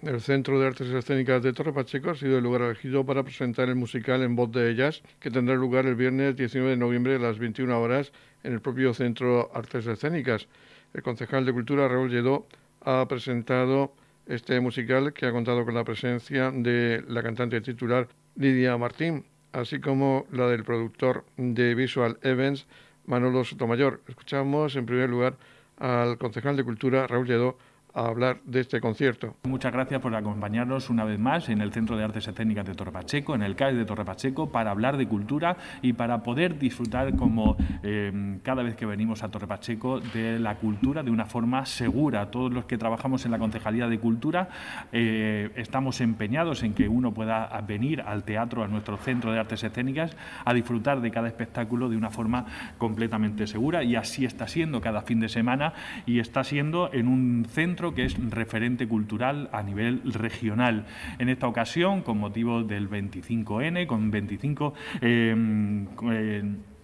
El 0.00 0.20
Centro 0.20 0.60
de 0.60 0.68
Artes 0.68 0.88
Escénicas 0.88 1.42
de 1.42 1.52
Torre 1.52 1.72
Pacheco 1.72 2.10
ha 2.10 2.14
sido 2.14 2.38
el 2.38 2.44
lugar 2.44 2.62
elegido 2.62 3.04
para 3.04 3.24
presentar 3.24 3.68
el 3.68 3.74
musical 3.74 4.22
En 4.22 4.36
Voz 4.36 4.52
de 4.52 4.70
Ellas, 4.70 5.02
que 5.18 5.30
tendrá 5.30 5.56
lugar 5.56 5.86
el 5.86 5.96
viernes 5.96 6.36
19 6.36 6.70
de 6.70 6.76
noviembre 6.76 7.16
a 7.16 7.18
las 7.18 7.38
21 7.38 7.80
horas 7.80 8.12
en 8.44 8.52
el 8.52 8.60
propio 8.60 8.94
Centro 8.94 9.50
Artes 9.52 9.86
Escénicas. 9.86 10.46
El 10.94 11.02
concejal 11.02 11.44
de 11.44 11.52
Cultura, 11.52 11.88
Raúl 11.88 12.10
Lledó, 12.10 12.46
ha 12.80 13.06
presentado 13.08 13.92
este 14.28 14.60
musical 14.60 15.12
que 15.14 15.26
ha 15.26 15.32
contado 15.32 15.64
con 15.64 15.74
la 15.74 15.84
presencia 15.84 16.50
de 16.52 17.02
la 17.08 17.22
cantante 17.22 17.60
titular 17.62 18.08
Lidia 18.36 18.76
Martín, 18.76 19.24
así 19.52 19.80
como 19.80 20.26
la 20.30 20.46
del 20.48 20.64
productor 20.64 21.24
de 21.36 21.74
Visual 21.74 22.18
Events, 22.22 22.66
Manolo 23.06 23.42
Sotomayor. 23.44 24.02
Escuchamos 24.06 24.76
en 24.76 24.84
primer 24.84 25.08
lugar 25.08 25.36
al 25.78 26.18
concejal 26.18 26.56
de 26.56 26.64
Cultura, 26.64 27.06
Raúl 27.06 27.26
Lledó, 27.26 27.58
a 27.94 28.06
hablar 28.06 28.40
de 28.44 28.60
este 28.60 28.80
concierto. 28.80 29.36
Muchas 29.44 29.72
gracias 29.72 30.00
por 30.00 30.14
acompañarnos 30.14 30.90
una 30.90 31.04
vez 31.04 31.18
más 31.18 31.48
en 31.48 31.60
el 31.60 31.72
Centro 31.72 31.96
de 31.96 32.04
Artes 32.04 32.28
Escénicas 32.28 32.66
de 32.66 32.74
Torre 32.74 32.92
Pacheco, 32.92 33.34
en 33.34 33.42
el 33.42 33.56
CAE 33.56 33.74
de 33.74 33.84
Torre 33.84 34.04
Pacheco, 34.04 34.50
para 34.50 34.70
hablar 34.70 34.96
de 34.96 35.06
cultura 35.06 35.56
y 35.82 35.94
para 35.94 36.22
poder 36.22 36.58
disfrutar, 36.58 37.16
como 37.16 37.56
eh, 37.82 38.38
cada 38.42 38.62
vez 38.62 38.76
que 38.76 38.86
venimos 38.86 39.22
a 39.22 39.30
Torre 39.30 39.46
Pacheco, 39.46 40.00
de 40.00 40.38
la 40.38 40.56
cultura 40.56 41.02
de 41.02 41.10
una 41.10 41.26
forma 41.26 41.64
segura. 41.66 42.30
Todos 42.30 42.52
los 42.52 42.64
que 42.66 42.78
trabajamos 42.78 43.24
en 43.24 43.30
la 43.30 43.38
Concejalía 43.38 43.88
de 43.88 43.98
Cultura 43.98 44.48
eh, 44.92 45.50
estamos 45.56 46.00
empeñados 46.00 46.62
en 46.62 46.74
que 46.74 46.88
uno 46.88 47.12
pueda 47.12 47.48
venir 47.66 48.02
al 48.02 48.24
teatro, 48.24 48.62
a 48.62 48.68
nuestro 48.68 48.96
Centro 48.96 49.32
de 49.32 49.38
Artes 49.38 49.64
Escénicas, 49.64 50.16
a 50.44 50.54
disfrutar 50.54 51.00
de 51.00 51.10
cada 51.10 51.28
espectáculo 51.28 51.88
de 51.88 51.96
una 51.96 52.10
forma 52.10 52.46
completamente 52.78 53.46
segura 53.46 53.82
y 53.82 53.96
así 53.96 54.24
está 54.24 54.48
siendo 54.48 54.80
cada 54.80 55.02
fin 55.02 55.20
de 55.20 55.28
semana 55.28 55.72
y 56.06 56.20
está 56.20 56.44
siendo 56.44 56.90
en 56.92 57.08
un 57.08 57.46
centro 57.48 57.77
que 57.94 58.04
es 58.04 58.16
referente 58.30 58.88
cultural 58.88 59.48
a 59.52 59.62
nivel 59.62 60.02
regional. 60.12 60.86
En 61.18 61.28
esta 61.28 61.46
ocasión, 61.46 62.02
con 62.02 62.18
motivo 62.18 62.62
del 62.62 62.90
25N, 62.90 63.86
con 63.86 64.10
25... 64.10 64.74
Em, 65.00 65.86
eh, 66.12 66.42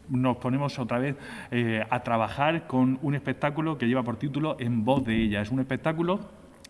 nos 0.08 0.36
ponemos 0.36 0.78
otra 0.78 0.98
vez 0.98 1.16
eh, 1.50 1.82
a 1.88 2.02
trabajar 2.02 2.66
con 2.66 2.98
un 3.00 3.14
espectáculo 3.14 3.78
que 3.78 3.86
lleva 3.86 4.02
por 4.02 4.18
título 4.18 4.56
En 4.60 4.84
voz 4.84 5.04
de 5.04 5.16
ella. 5.16 5.40
Es 5.40 5.50
un 5.50 5.60
espectáculo 5.60 6.20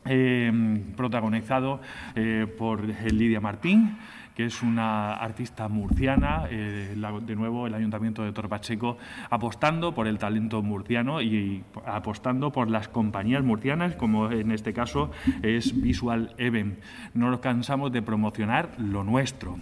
em, 0.04 0.92
protagonizado 0.96 1.80
eh, 2.14 2.46
por 2.56 2.84
Lidia 2.84 3.40
Martín, 3.40 3.98
que 4.34 4.46
es 4.46 4.62
una 4.62 5.14
artista 5.14 5.68
murciana, 5.68 6.46
eh, 6.50 6.94
de 6.94 7.36
nuevo 7.36 7.66
el 7.66 7.74
Ayuntamiento 7.74 8.24
de 8.24 8.32
Torpacheco, 8.32 8.98
apostando 9.30 9.94
por 9.94 10.06
el 10.06 10.18
talento 10.18 10.62
murciano 10.62 11.22
y 11.22 11.64
apostando 11.86 12.50
por 12.50 12.70
las 12.70 12.88
compañías 12.88 13.44
murcianas, 13.44 13.94
como 13.94 14.30
en 14.30 14.50
este 14.50 14.72
caso 14.72 15.10
es 15.42 15.80
Visual 15.80 16.34
Event. 16.38 16.78
No 17.14 17.30
nos 17.30 17.40
cansamos 17.40 17.92
de 17.92 18.02
promocionar 18.02 18.70
lo 18.78 19.04
nuestro, 19.04 19.58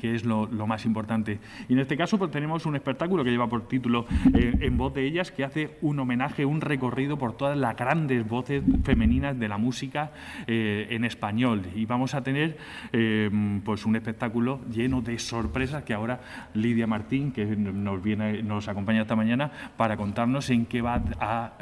que 0.00 0.14
es 0.14 0.24
lo, 0.24 0.46
más 0.66 0.86
importante. 0.86 1.38
Y 1.68 1.74
en 1.74 1.80
este 1.80 1.96
caso 1.96 2.18
pues, 2.18 2.30
tenemos 2.30 2.64
un 2.66 2.76
espectáculo 2.76 3.24
que 3.24 3.30
lleva 3.30 3.48
por 3.48 3.68
título 3.68 4.06
eh, 4.34 4.54
En 4.60 4.76
voz 4.76 4.94
de 4.94 5.06
ellas, 5.06 5.30
que 5.30 5.44
hace 5.44 5.76
un 5.82 5.98
homenaje, 5.98 6.44
un 6.44 6.60
recorrido 6.60 7.18
por 7.18 7.36
todas 7.36 7.56
las 7.56 7.76
grandes 7.76 8.26
voces 8.26 8.62
femeninas 8.84 9.38
de 9.38 9.48
la 9.48 9.58
música 9.58 10.12
eh, 10.46 10.86
en 10.90 11.04
español. 11.04 11.62
Y 11.74 11.86
vamos 11.86 12.14
a 12.14 12.22
tener 12.22 12.56
eh, 12.92 13.30
pues 13.64 13.84
un 13.84 13.96
espectáculo 13.96 14.60
lleno 14.70 15.02
de 15.02 15.18
sorpresas 15.18 15.82
que 15.82 15.94
ahora 15.94 16.20
Lidia 16.54 16.86
Martín, 16.86 17.32
que 17.32 17.44
nos, 17.44 18.02
viene, 18.02 18.42
nos 18.42 18.68
acompaña 18.68 19.02
esta 19.02 19.16
mañana, 19.16 19.50
para 19.76 19.96
contarnos 19.96 20.50
en 20.50 20.66
qué 20.66 20.80
va 20.80 21.02
a 21.20 21.52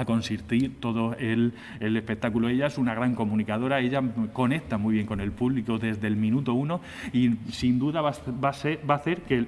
a 0.00 0.04
consistir 0.04 0.80
todo 0.80 1.14
el, 1.18 1.52
espectáculo. 1.80 2.48
Ella 2.48 2.66
es 2.66 2.78
una 2.78 2.94
gran 2.94 3.14
comunicadora, 3.14 3.80
ella 3.80 4.02
conecta 4.32 4.78
muy 4.78 4.94
bien 4.94 5.06
con 5.06 5.20
el 5.20 5.32
público 5.32 5.78
desde 5.78 6.06
el 6.06 6.16
minuto 6.16 6.54
uno 6.54 6.80
y 7.12 7.36
sin 7.52 7.78
duda 7.78 8.00
va, 8.00 8.10
a, 8.10 8.52
ser, 8.52 8.78
va 8.90 8.94
a 8.94 8.96
hacer 8.96 9.22
que 9.22 9.46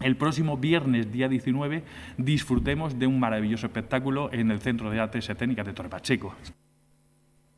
el, 0.00 0.16
próximo 0.16 0.58
viernes, 0.58 1.10
día 1.10 1.28
19, 1.28 1.82
disfrutemos 2.18 2.98
de 2.98 3.06
un 3.06 3.18
maravilloso 3.18 3.66
espectáculo 3.66 4.30
en 4.32 4.50
el 4.50 4.60
Centro 4.60 4.90
de 4.90 5.00
Artes 5.00 5.28
Escénicas 5.28 5.66
de 5.66 5.72
Torre 5.72 5.88
Pacheco. 5.88 6.34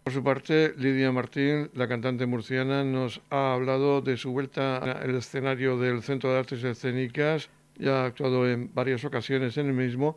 Por 0.04 0.12
su 0.12 0.22
parte, 0.22 0.72
Lidia 0.78 1.10
Martín, 1.10 1.68
la 1.74 1.88
cantante 1.88 2.26
murciana, 2.26 2.84
nos 2.84 3.20
ha 3.30 3.54
hablado 3.54 4.02
de 4.02 4.16
su 4.16 4.30
vuelta 4.30 4.78
al 4.78 5.16
escenario 5.16 5.78
del 5.78 6.02
Centro 6.02 6.32
de 6.32 6.38
Artes 6.38 6.62
Escénicas. 6.62 7.50
Ya 7.76 8.02
ha 8.02 8.06
actuado 8.06 8.48
en 8.48 8.70
varias 8.72 9.04
ocasiones 9.04 9.58
en 9.58 9.66
el 9.66 9.72
mismo 9.72 10.16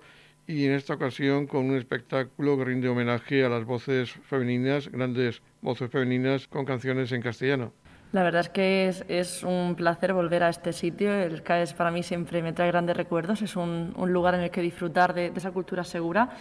y 0.50 0.66
en 0.66 0.72
esta 0.72 0.96
ocasión 0.96 1.46
con 1.46 1.70
un 1.70 1.78
espectáculo 1.78 2.58
que 2.58 2.66
rinde 2.66 2.90
homenaje 2.90 3.46
a 3.46 3.50
las 3.50 3.66
voces 3.66 4.10
femeninas, 4.24 4.92
grandes 4.92 5.44
voces 5.62 5.92
femeninas 5.92 6.48
con 6.48 6.66
canciones 6.66 7.12
en 7.12 7.22
castellano. 7.22 7.72
La 8.14 8.24
verdad 8.24 8.42
es 8.42 8.50
que 8.50 8.88
es, 9.10 9.44
un 9.44 9.76
placer 9.76 10.12
volver 10.12 10.42
a 10.42 10.50
este 10.50 10.74
sitio. 10.74 11.14
El 11.14 11.44
CAES 11.44 11.76
para 11.76 11.92
mí 11.92 12.02
siempre 12.02 12.42
me 12.42 12.52
trae 12.52 12.70
grandes 12.70 12.98
recuerdos. 12.98 13.44
Es 13.44 13.56
un, 13.56 13.94
lugar 14.08 14.34
en 14.34 14.42
el 14.42 14.50
que 14.50 14.62
disfrutar 14.62 15.14
de, 15.14 15.32
esa 15.36 15.52
cultura 15.52 15.84
segura 15.84 16.32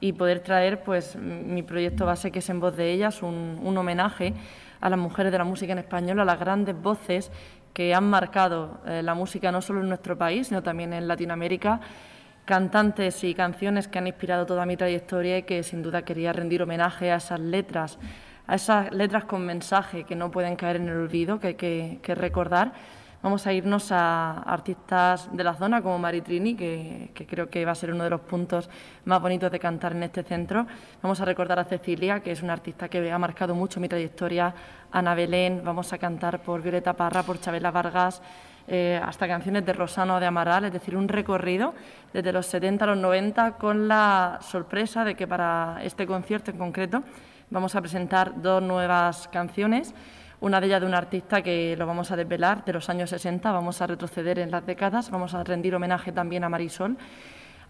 y 0.00 0.14
poder 0.14 0.40
traer 0.40 0.82
pues, 0.82 1.16
mi 1.16 1.62
proyecto 1.62 2.06
base, 2.06 2.30
que 2.30 2.38
es 2.38 2.48
En 2.48 2.60
Voz 2.60 2.74
de 2.74 2.90
Ellas, 2.90 3.22
un, 3.22 3.60
un 3.62 3.76
homenaje 3.76 4.32
a 4.80 4.88
las 4.88 4.98
mujeres 4.98 5.30
de 5.30 5.36
la 5.36 5.44
música 5.44 5.72
en 5.72 5.80
español, 5.80 6.18
a 6.20 6.24
las 6.24 6.40
grandes 6.40 6.74
voces 6.74 7.30
que 7.74 7.94
han 7.94 8.08
marcado 8.08 8.80
eh, 8.86 9.02
la 9.02 9.14
música 9.14 9.52
no 9.52 9.60
solo 9.60 9.82
en 9.82 9.88
nuestro 9.88 10.16
país, 10.16 10.46
sino 10.46 10.62
también 10.62 10.94
en 10.94 11.06
Latinoamérica 11.06 11.80
cantantes 12.48 13.22
y 13.24 13.34
canciones 13.34 13.88
que 13.88 13.98
han 13.98 14.06
inspirado 14.06 14.46
toda 14.46 14.64
mi 14.64 14.74
trayectoria 14.74 15.36
y 15.36 15.42
que 15.42 15.62
sin 15.62 15.82
duda 15.82 16.00
quería 16.00 16.32
rendir 16.32 16.62
homenaje 16.62 17.12
a 17.12 17.16
esas 17.16 17.38
letras, 17.38 17.98
a 18.46 18.54
esas 18.54 18.90
letras 18.90 19.24
con 19.24 19.44
mensaje 19.44 20.04
que 20.04 20.16
no 20.16 20.30
pueden 20.30 20.56
caer 20.56 20.76
en 20.76 20.88
el 20.88 20.96
olvido, 20.96 21.38
que 21.38 21.48
hay 21.48 21.54
que, 21.54 22.14
recordar. 22.14 22.72
Vamos 23.22 23.46
a 23.46 23.52
irnos 23.52 23.92
a 23.92 24.38
artistas 24.44 25.28
de 25.30 25.44
la 25.44 25.52
zona 25.52 25.82
como 25.82 25.98
Maritrini, 25.98 26.54
que, 26.54 27.10
que, 27.12 27.26
creo 27.26 27.50
que 27.50 27.66
va 27.66 27.72
a 27.72 27.74
ser 27.74 27.92
uno 27.92 28.04
de 28.04 28.10
los 28.10 28.22
puntos 28.22 28.70
más 29.04 29.20
bonitos 29.20 29.52
de 29.52 29.58
cantar 29.58 29.92
en 29.92 30.04
este 30.04 30.22
centro. 30.22 30.66
Vamos 31.02 31.20
a 31.20 31.26
recordar 31.26 31.58
a 31.58 31.64
Cecilia, 31.64 32.20
que 32.20 32.32
es 32.32 32.42
una 32.42 32.54
artista 32.54 32.88
que 32.88 33.12
ha 33.12 33.18
marcado 33.18 33.54
mucho 33.54 33.78
mi 33.78 33.88
trayectoria, 33.88 34.54
Ana 34.90 35.14
Belén, 35.14 35.60
vamos 35.62 35.92
a 35.92 35.98
cantar 35.98 36.40
por 36.40 36.62
Violeta 36.62 36.94
Parra, 36.94 37.22
por 37.24 37.38
Chabela 37.40 37.70
Vargas, 37.70 38.22
eh, 38.70 39.00
hasta 39.02 39.26
canciones 39.26 39.64
de 39.64 39.72
Rosano 39.72 40.20
de 40.20 40.26
Amaral, 40.26 40.66
es 40.66 40.72
decir, 40.74 40.94
un 40.94 41.08
recorrido 41.08 41.72
desde 42.12 42.34
los 42.34 42.44
70 42.46 42.84
a 42.84 42.88
los 42.88 42.98
90 42.98 43.52
con 43.52 43.88
la 43.88 44.38
sorpresa 44.42 45.04
de 45.04 45.14
que 45.14 45.26
para 45.26 45.78
este 45.82 46.06
concierto 46.06 46.50
en 46.50 46.58
concreto 46.58 47.02
vamos 47.48 47.74
a 47.74 47.80
presentar 47.80 48.42
dos 48.42 48.62
nuevas 48.62 49.26
canciones. 49.28 49.94
Una 50.40 50.60
de 50.60 50.66
ellas 50.66 50.82
de 50.82 50.86
un 50.86 50.92
artista 50.92 51.40
que 51.40 51.76
lo 51.78 51.86
vamos 51.86 52.10
a 52.10 52.16
desvelar 52.16 52.62
de 52.66 52.74
los 52.74 52.90
años 52.90 53.08
60, 53.08 53.50
vamos 53.50 53.80
a 53.80 53.86
retroceder 53.86 54.38
en 54.38 54.50
las 54.50 54.66
décadas, 54.66 55.10
vamos 55.10 55.32
a 55.32 55.42
rendir 55.42 55.74
homenaje 55.74 56.12
también 56.12 56.44
a 56.44 56.50
Marisol. 56.50 56.98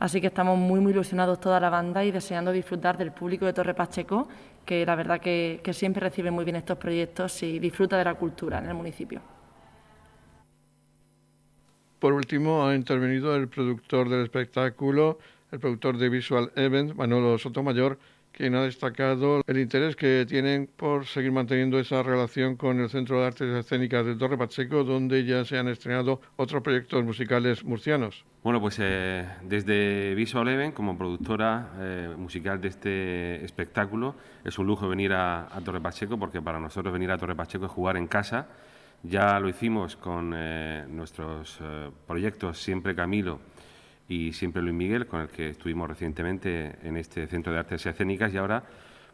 Así 0.00 0.20
que 0.20 0.26
estamos 0.26 0.58
muy, 0.58 0.80
muy 0.80 0.90
ilusionados 0.90 1.38
toda 1.38 1.60
la 1.60 1.70
banda 1.70 2.04
y 2.04 2.10
deseando 2.10 2.50
disfrutar 2.50 2.98
del 2.98 3.12
público 3.12 3.46
de 3.46 3.52
Torre 3.52 3.74
Pacheco, 3.74 4.26
que 4.64 4.84
la 4.84 4.96
verdad 4.96 5.20
que 5.20 5.70
siempre 5.72 6.00
recibe 6.00 6.32
muy 6.32 6.44
bien 6.44 6.56
estos 6.56 6.76
proyectos 6.76 7.40
y 7.44 7.60
disfruta 7.60 7.96
de 7.96 8.04
la 8.04 8.14
cultura 8.14 8.58
en 8.58 8.66
el 8.66 8.74
municipio. 8.74 9.37
Por 11.98 12.12
último, 12.12 12.66
ha 12.66 12.76
intervenido 12.76 13.34
el 13.34 13.48
productor 13.48 14.08
del 14.08 14.22
espectáculo, 14.22 15.18
el 15.50 15.58
productor 15.58 15.98
de 15.98 16.08
Visual 16.08 16.52
Events, 16.54 16.94
Manolo 16.94 17.38
Sotomayor, 17.38 17.98
quien 18.30 18.54
ha 18.54 18.62
destacado 18.62 19.42
el 19.44 19.58
interés 19.58 19.96
que 19.96 20.24
tienen 20.28 20.68
por 20.76 21.06
seguir 21.06 21.32
manteniendo 21.32 21.80
esa 21.80 22.04
relación 22.04 22.54
con 22.54 22.78
el 22.78 22.88
Centro 22.88 23.20
de 23.20 23.26
Artes 23.26 23.48
Escénicas 23.48 24.06
de 24.06 24.14
Torre 24.14 24.38
Pacheco, 24.38 24.84
donde 24.84 25.24
ya 25.24 25.44
se 25.44 25.58
han 25.58 25.66
estrenado 25.66 26.20
otros 26.36 26.62
proyectos 26.62 27.02
musicales 27.02 27.64
murcianos. 27.64 28.24
Bueno, 28.44 28.60
pues 28.60 28.78
eh, 28.80 29.26
desde 29.42 30.14
Visual 30.14 30.46
Event, 30.46 30.74
como 30.74 30.96
productora 30.96 31.72
eh, 31.80 32.14
musical 32.16 32.60
de 32.60 32.68
este 32.68 33.44
espectáculo, 33.44 34.14
es 34.44 34.56
un 34.56 34.68
lujo 34.68 34.88
venir 34.88 35.14
a, 35.14 35.48
a 35.52 35.60
Torre 35.60 35.80
Pacheco, 35.80 36.16
porque 36.16 36.40
para 36.40 36.60
nosotros 36.60 36.92
venir 36.92 37.10
a 37.10 37.18
Torre 37.18 37.34
Pacheco 37.34 37.66
es 37.66 37.72
jugar 37.72 37.96
en 37.96 38.06
casa 38.06 38.46
ya 39.02 39.38
lo 39.40 39.48
hicimos 39.48 39.96
con 39.96 40.32
eh, 40.34 40.84
nuestros 40.88 41.58
eh, 41.60 41.90
proyectos 42.06 42.58
Siempre 42.58 42.94
Camilo 42.94 43.40
y 44.08 44.32
Siempre 44.32 44.62
Luis 44.62 44.74
Miguel, 44.74 45.06
con 45.06 45.20
el 45.20 45.28
que 45.28 45.50
estuvimos 45.50 45.88
recientemente 45.88 46.76
en 46.82 46.96
este 46.96 47.26
Centro 47.26 47.52
de 47.52 47.58
Artes 47.60 47.86
Escénicas 47.86 48.32
y 48.32 48.38
ahora 48.38 48.64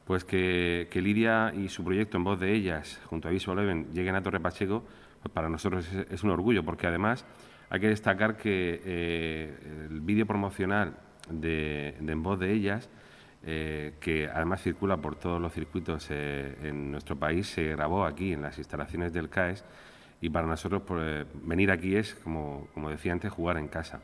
pues 0.05 0.25
que, 0.25 0.89
Lidia 0.95 1.53
y 1.57 1.69
su 1.69 1.83
proyecto 1.83 2.17
en 2.17 2.25
voz 2.25 2.39
de 2.39 2.53
ellas, 2.53 3.01
junto 3.07 3.29
a 3.29 3.31
Visual 3.31 3.59
Eleven, 3.59 3.87
lleguen 3.93 4.15
a 4.15 4.23
Torre 4.23 4.41
Pacheco, 4.41 4.85
pues 5.23 5.33
para 5.33 5.49
nosotros 5.49 5.89
es, 6.11 6.23
un 6.23 6.31
orgullo, 6.31 6.63
porque 6.63 6.87
además 6.87 7.25
hay 7.71 7.81
que 7.81 7.89
destacar 7.89 8.37
que 8.37 8.83
eh, 8.85 9.87
el 9.91 10.01
vídeo 10.01 10.27
promocional 10.27 10.95
de, 11.31 11.97
En 11.99 12.23
voz 12.23 12.39
de 12.39 12.53
ellas, 12.53 12.91
que 13.45 14.31
además 14.33 14.63
circula 14.63 14.97
por 14.97 15.17
todos 15.17 15.41
los 15.41 15.53
circuitos 15.53 16.11
en 16.11 16.91
nuestro 16.91 17.17
país, 17.17 17.47
se 17.47 17.65
grabó 17.65 18.07
aquí 18.07 18.33
en 18.33 18.41
las 18.41 18.57
instalaciones 18.57 19.13
del 19.13 19.29
CAES 19.29 19.65
y 20.25 20.31
para 20.31 20.47
nosotros 20.47 20.83
pues, 20.87 21.27
venir 21.43 21.71
aquí 21.71 21.97
es, 21.97 22.15
como, 22.15 22.69
como, 22.73 22.89
decía 22.89 23.13
antes, 23.13 23.31
jugar 23.31 23.59
en 23.59 23.69
casa. 23.69 24.01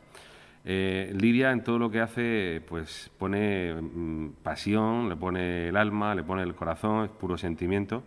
Eh, 0.63 1.11
Lidia 1.19 1.51
en 1.51 1.63
todo 1.63 1.79
lo 1.79 1.89
que 1.89 1.99
hace 1.99 2.61
pues 2.69 3.09
pone 3.17 3.73
mm, 3.73 4.33
pasión, 4.43 5.09
le 5.09 5.15
pone 5.15 5.69
el 5.69 5.75
alma, 5.75 6.13
le 6.13 6.23
pone 6.23 6.43
el 6.43 6.53
corazón, 6.53 7.05
es 7.05 7.09
puro 7.09 7.39
sentimiento 7.39 8.03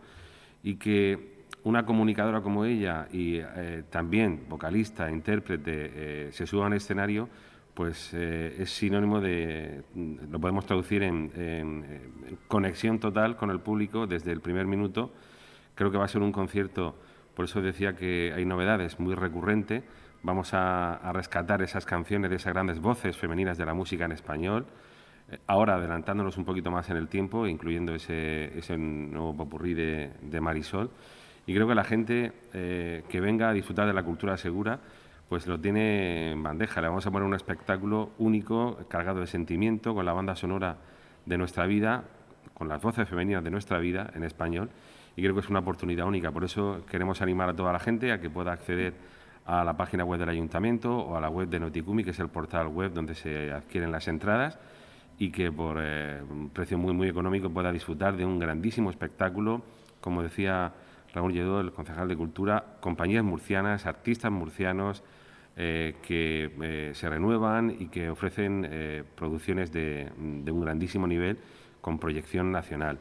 y 0.62 0.77
que 0.77 1.35
una 1.64 1.85
comunicadora 1.85 2.40
como 2.42 2.64
ella 2.64 3.09
y 3.11 3.38
eh, 3.38 3.83
también 3.90 4.44
vocalista, 4.49 5.11
intérprete, 5.11 5.73
eh, 5.75 6.29
se 6.31 6.47
suba 6.47 6.66
al 6.66 6.75
escenario, 6.75 7.29
pues 7.74 8.14
es 8.14 8.70
sinónimo 8.70 9.20
de, 9.20 9.82
lo 10.30 10.38
podemos 10.38 10.64
traducir 10.64 11.02
en, 11.02 12.40
conexión 12.48 13.00
total 13.00 13.37
con 13.37 13.50
el 13.50 13.60
público 13.60 14.06
desde 14.06 14.32
el 14.32 14.40
primer 14.40 14.66
minuto. 14.66 15.12
Creo 15.74 15.90
que 15.90 15.98
va 15.98 16.04
a 16.04 16.08
ser 16.08 16.22
un 16.22 16.30
concierto 16.30 16.94
por 17.34 17.46
eso 17.46 17.60
decía 17.60 17.94
que 17.94 18.32
hay 18.34 18.44
novedades 18.44 18.98
muy 19.00 19.14
recurrente. 19.14 19.82
Vamos 20.22 20.54
a, 20.54 21.10
rescatar 21.12 21.62
esas 21.62 21.84
canciones 21.84 22.30
de 22.30 22.37
esas 22.37 22.52
grandes 22.52 22.80
voces 22.80 23.16
femeninas 23.16 23.58
de 23.58 23.66
la 23.66 23.74
música 23.74 24.04
en 24.04 24.12
español. 24.12 24.66
Eh, 25.30 25.38
ahora 25.46 25.74
adelantándonos 25.74 26.38
un 26.38 26.44
poquito 26.44 26.70
más 26.70 26.88
en 26.90 26.96
el 26.96 27.08
tiempo, 27.08 27.46
incluyendo 27.46 27.94
ese, 27.94 28.76
nuevo 28.78 29.37
popurrí 29.37 29.74
de, 29.74 30.40
Marisol. 30.40 30.90
Y 31.46 31.54
creo 31.54 31.68
que 31.68 31.74
la 31.74 31.84
gente 31.84 32.32
eh, 32.54 33.02
que 33.08 33.20
venga 33.20 33.50
a 33.50 33.52
disfrutar 33.52 33.87
de 33.87 33.92
la 33.92 34.02
cultura 34.02 34.37
segura, 34.37 34.80
pues 35.28 35.46
lo 35.46 35.58
tiene 35.60 36.32
en 36.32 36.42
bandeja. 36.42 36.80
Le 36.80 36.88
vamos 36.88 37.06
a 37.06 37.10
poner 37.10 37.26
un 37.26 37.34
espectáculo 37.34 38.10
único, 38.18 38.78
cargado 38.88 39.20
de 39.20 39.26
sentimiento, 39.26 39.94
con 39.94 40.04
la 40.04 40.12
banda 40.12 40.37
sonora 40.37 40.76
de 41.26 41.38
nuestra 41.38 41.66
vida, 41.66 42.04
con 42.54 42.68
las 42.68 42.80
voces 42.80 43.08
femeninas 43.08 43.42
de 43.42 43.50
nuestra 43.50 43.78
vida 43.78 44.10
en 44.14 44.24
español 44.24 44.70
y 45.16 45.22
creo 45.22 45.34
que 45.34 45.40
es 45.40 45.48
una 45.48 45.60
oportunidad 45.60 46.06
única. 46.06 46.30
Por 46.30 46.44
eso 46.44 46.82
queremos 46.90 47.22
animar 47.22 47.48
a 47.48 47.54
toda 47.54 47.72
la 47.72 47.78
gente 47.78 48.12
a 48.12 48.20
que 48.20 48.30
pueda 48.30 48.52
acceder 48.52 48.94
a 49.46 49.64
la 49.64 49.76
página 49.76 50.04
web 50.04 50.18
del 50.18 50.30
ayuntamiento 50.30 50.96
o 50.96 51.16
a 51.16 51.20
la 51.20 51.28
web 51.28 51.48
de 51.48 51.60
Noticumi, 51.60 52.02
que 52.02 52.10
es 52.10 52.18
el 52.18 52.28
portal 52.28 52.68
web 52.68 52.92
donde 52.92 53.14
se 53.14 53.52
adquieren 53.52 53.92
las 53.92 54.08
entradas 54.08 54.58
y 55.18 55.30
que 55.30 55.52
por 55.52 55.78
eh, 55.80 56.20
un 56.28 56.50
precio 56.50 56.78
muy 56.78 56.92
muy 56.92 57.08
económico 57.08 57.50
pueda 57.50 57.70
disfrutar 57.70 58.16
de 58.16 58.24
un 58.24 58.38
grandísimo 58.38 58.90
espectáculo, 58.90 59.62
como 60.00 60.22
decía 60.22 60.72
Raúl 61.14 61.33
Lledó, 61.33 61.61
el 61.61 61.72
concejal 61.72 62.09
de 62.09 62.16
Cultura, 62.16 62.77
compañías 62.81 63.24
murcianas, 63.24 63.87
artistas 63.87 64.31
murcianos 64.31 65.03
eh, 65.57 65.94
que 66.03 66.50
eh, 66.61 66.90
se 66.94 67.09
renuevan 67.09 67.74
y 67.79 67.87
que 67.87 68.11
ofrecen 68.11 68.68
producciones 69.14 69.72
de 69.72 70.11
un 70.18 70.61
grandísimo 70.61 71.07
nivel 71.07 71.38
con 71.81 71.98
proyección 71.98 72.50
nacional. 72.50 72.98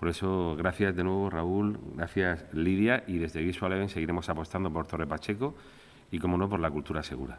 Por 0.00 0.08
eso, 0.08 0.56
gracias 0.56 0.96
de 0.96 1.04
nuevo, 1.04 1.28
Raúl, 1.28 1.78
gracias 1.94 2.46
Lidia, 2.54 3.04
y 3.06 3.18
desde 3.18 3.42
Visual 3.42 3.74
Event 3.74 3.90
seguiremos 3.90 4.30
apostando 4.30 4.72
por 4.72 4.86
Torre 4.86 5.06
Pacheco 5.06 5.54
y, 6.10 6.18
como 6.18 6.38
no, 6.38 6.48
por 6.48 6.58
la 6.58 6.70
cultura 6.70 7.02
segura. 7.02 7.38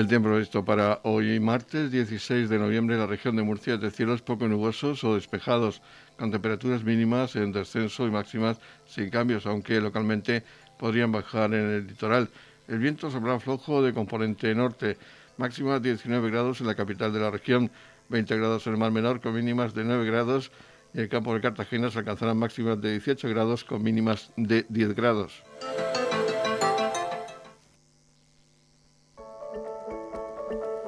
El 0.00 0.08
tiempo 0.08 0.30
previsto 0.30 0.64
para 0.64 1.00
hoy 1.02 1.38
martes 1.40 1.90
16 1.90 2.48
de 2.48 2.58
noviembre 2.58 2.94
en 2.94 3.02
la 3.02 3.06
región 3.06 3.36
de 3.36 3.42
Murcia 3.42 3.74
es 3.74 3.82
de 3.82 3.90
cielos 3.90 4.22
poco 4.22 4.48
nubosos 4.48 5.04
o 5.04 5.14
despejados, 5.14 5.82
con 6.16 6.30
temperaturas 6.30 6.82
mínimas 6.82 7.36
en 7.36 7.52
descenso 7.52 8.06
y 8.06 8.10
máximas 8.10 8.56
sin 8.86 9.10
cambios, 9.10 9.44
aunque 9.44 9.78
localmente 9.78 10.42
podrían 10.78 11.12
bajar 11.12 11.52
en 11.52 11.68
el 11.68 11.86
litoral. 11.86 12.30
El 12.66 12.78
viento 12.78 13.10
soplará 13.10 13.38
flojo 13.40 13.82
de 13.82 13.92
componente 13.92 14.54
norte, 14.54 14.96
máxima 15.36 15.78
19 15.78 16.30
grados 16.30 16.62
en 16.62 16.68
la 16.68 16.74
capital 16.74 17.12
de 17.12 17.20
la 17.20 17.30
región, 17.30 17.70
20 18.08 18.38
grados 18.38 18.66
en 18.66 18.72
el 18.72 18.78
mar 18.78 18.92
menor 18.92 19.20
con 19.20 19.34
mínimas 19.34 19.74
de 19.74 19.84
9 19.84 20.06
grados 20.06 20.50
y 20.94 20.96
en 20.96 21.02
el 21.02 21.08
campo 21.10 21.34
de 21.34 21.42
Cartagena 21.42 21.90
se 21.90 21.98
alcanzarán 21.98 22.38
máximas 22.38 22.80
de 22.80 22.92
18 22.92 23.28
grados 23.28 23.64
con 23.64 23.82
mínimas 23.82 24.32
de 24.38 24.64
10 24.70 24.94
grados. 24.94 25.42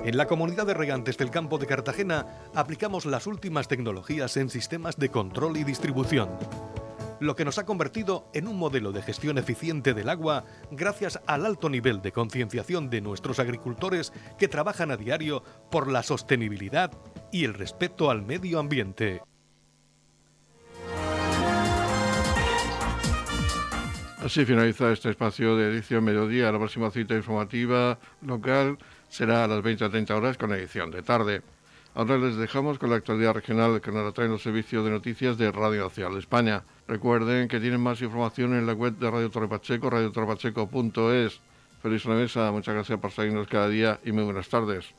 En 0.05 0.17
la 0.17 0.27
comunidad 0.27 0.67
de 0.67 0.75
regantes 0.75 1.17
del 1.17 1.31
campo 1.31 1.59
de 1.59 1.67
Cartagena 1.67 2.27
aplicamos 2.55 3.07
las 3.07 3.27
últimas 3.27 3.69
tecnologías 3.69 4.37
en 4.37 4.51
sistemas 4.51 4.97
de 4.97 5.11
control 5.11 5.57
y 5.57 5.65
distribución 5.65 6.29
lo 7.23 7.37
que 7.37 7.45
nos 7.45 7.59
ha 7.59 7.65
convertido 7.65 8.29
en 8.35 8.49
un 8.49 8.57
modelo 8.57 8.91
de 8.91 9.01
gestión 9.01 9.38
eficiente 9.38 9.95
del 9.95 10.09
agua 10.09 10.45
gracias 10.73 11.21
al 11.27 11.47
alto 11.47 11.71
nivel 11.71 12.03
de 12.03 12.11
concienciación 12.11 12.91
de 12.91 13.01
nuestros 13.01 13.38
agricultores 13.38 14.12
que 14.38 14.49
trabajan 14.49 14.91
a 14.91 14.97
diario 14.97 15.45
por 15.71 15.91
la 15.91 16.03
sostenibilidad 16.03 16.91
y 17.31 17.45
el 17.45 17.55
respeto 17.55 18.11
al 18.11 18.23
medio 18.23 18.59
ambiente. 18.59 19.23
Así 24.25 24.45
finaliza 24.45 24.93
este 24.93 25.11
espacio 25.11 25.57
de 25.57 25.69
edición 25.69 26.05
mediodía. 26.05 26.53
La 26.53 26.59
próxima 26.59 26.91
cita 26.91 27.15
informativa 27.15 27.99
local 28.21 28.79
será 29.12 29.44
a 29.44 29.46
las 29.46 29.62
20 29.62 29.85
a 29.85 29.90
30 29.90 30.16
horas 30.16 30.38
con 30.38 30.53
edición 30.53 30.90
de 30.90 31.03
tarde. 31.03 31.42
Ahora 31.94 32.16
les 32.16 32.37
dejamos 32.37 32.79
con 32.79 32.88
la 32.88 32.96
actualidad 32.96 33.35
regional 33.35 33.83
que 33.83 33.92
nos 33.92 34.14
traen 34.14 34.31
los 34.31 34.42
servicios 34.42 34.83
de 34.87 34.90
noticias 34.90 35.37
de 35.37 35.53
Radio 35.53 35.85
Nacional 35.85 36.14
de 36.14 36.20
España. 36.20 36.64
Recuerden 36.88 37.46
que 37.46 37.61
tienen 37.61 37.83
más 37.83 38.01
información 38.01 38.55
en 38.55 38.66
la 38.66 38.72
web 38.72 38.96
de 38.96 39.11
Radio 39.11 39.31
Torre 39.31 39.48
Pacheco, 39.48 39.90
radiotorrepacheco.es. 39.90 41.40
Feliz 41.83 42.07
mesa, 42.07 42.51
muchas 42.53 42.75
gracias 42.75 42.98
por 42.98 43.11
seguirnos 43.11 43.48
cada 43.48 43.68
día 43.68 44.01
y 44.03 44.12
muy 44.12 44.25
buenas 44.25 44.48
tardes. 44.48 44.94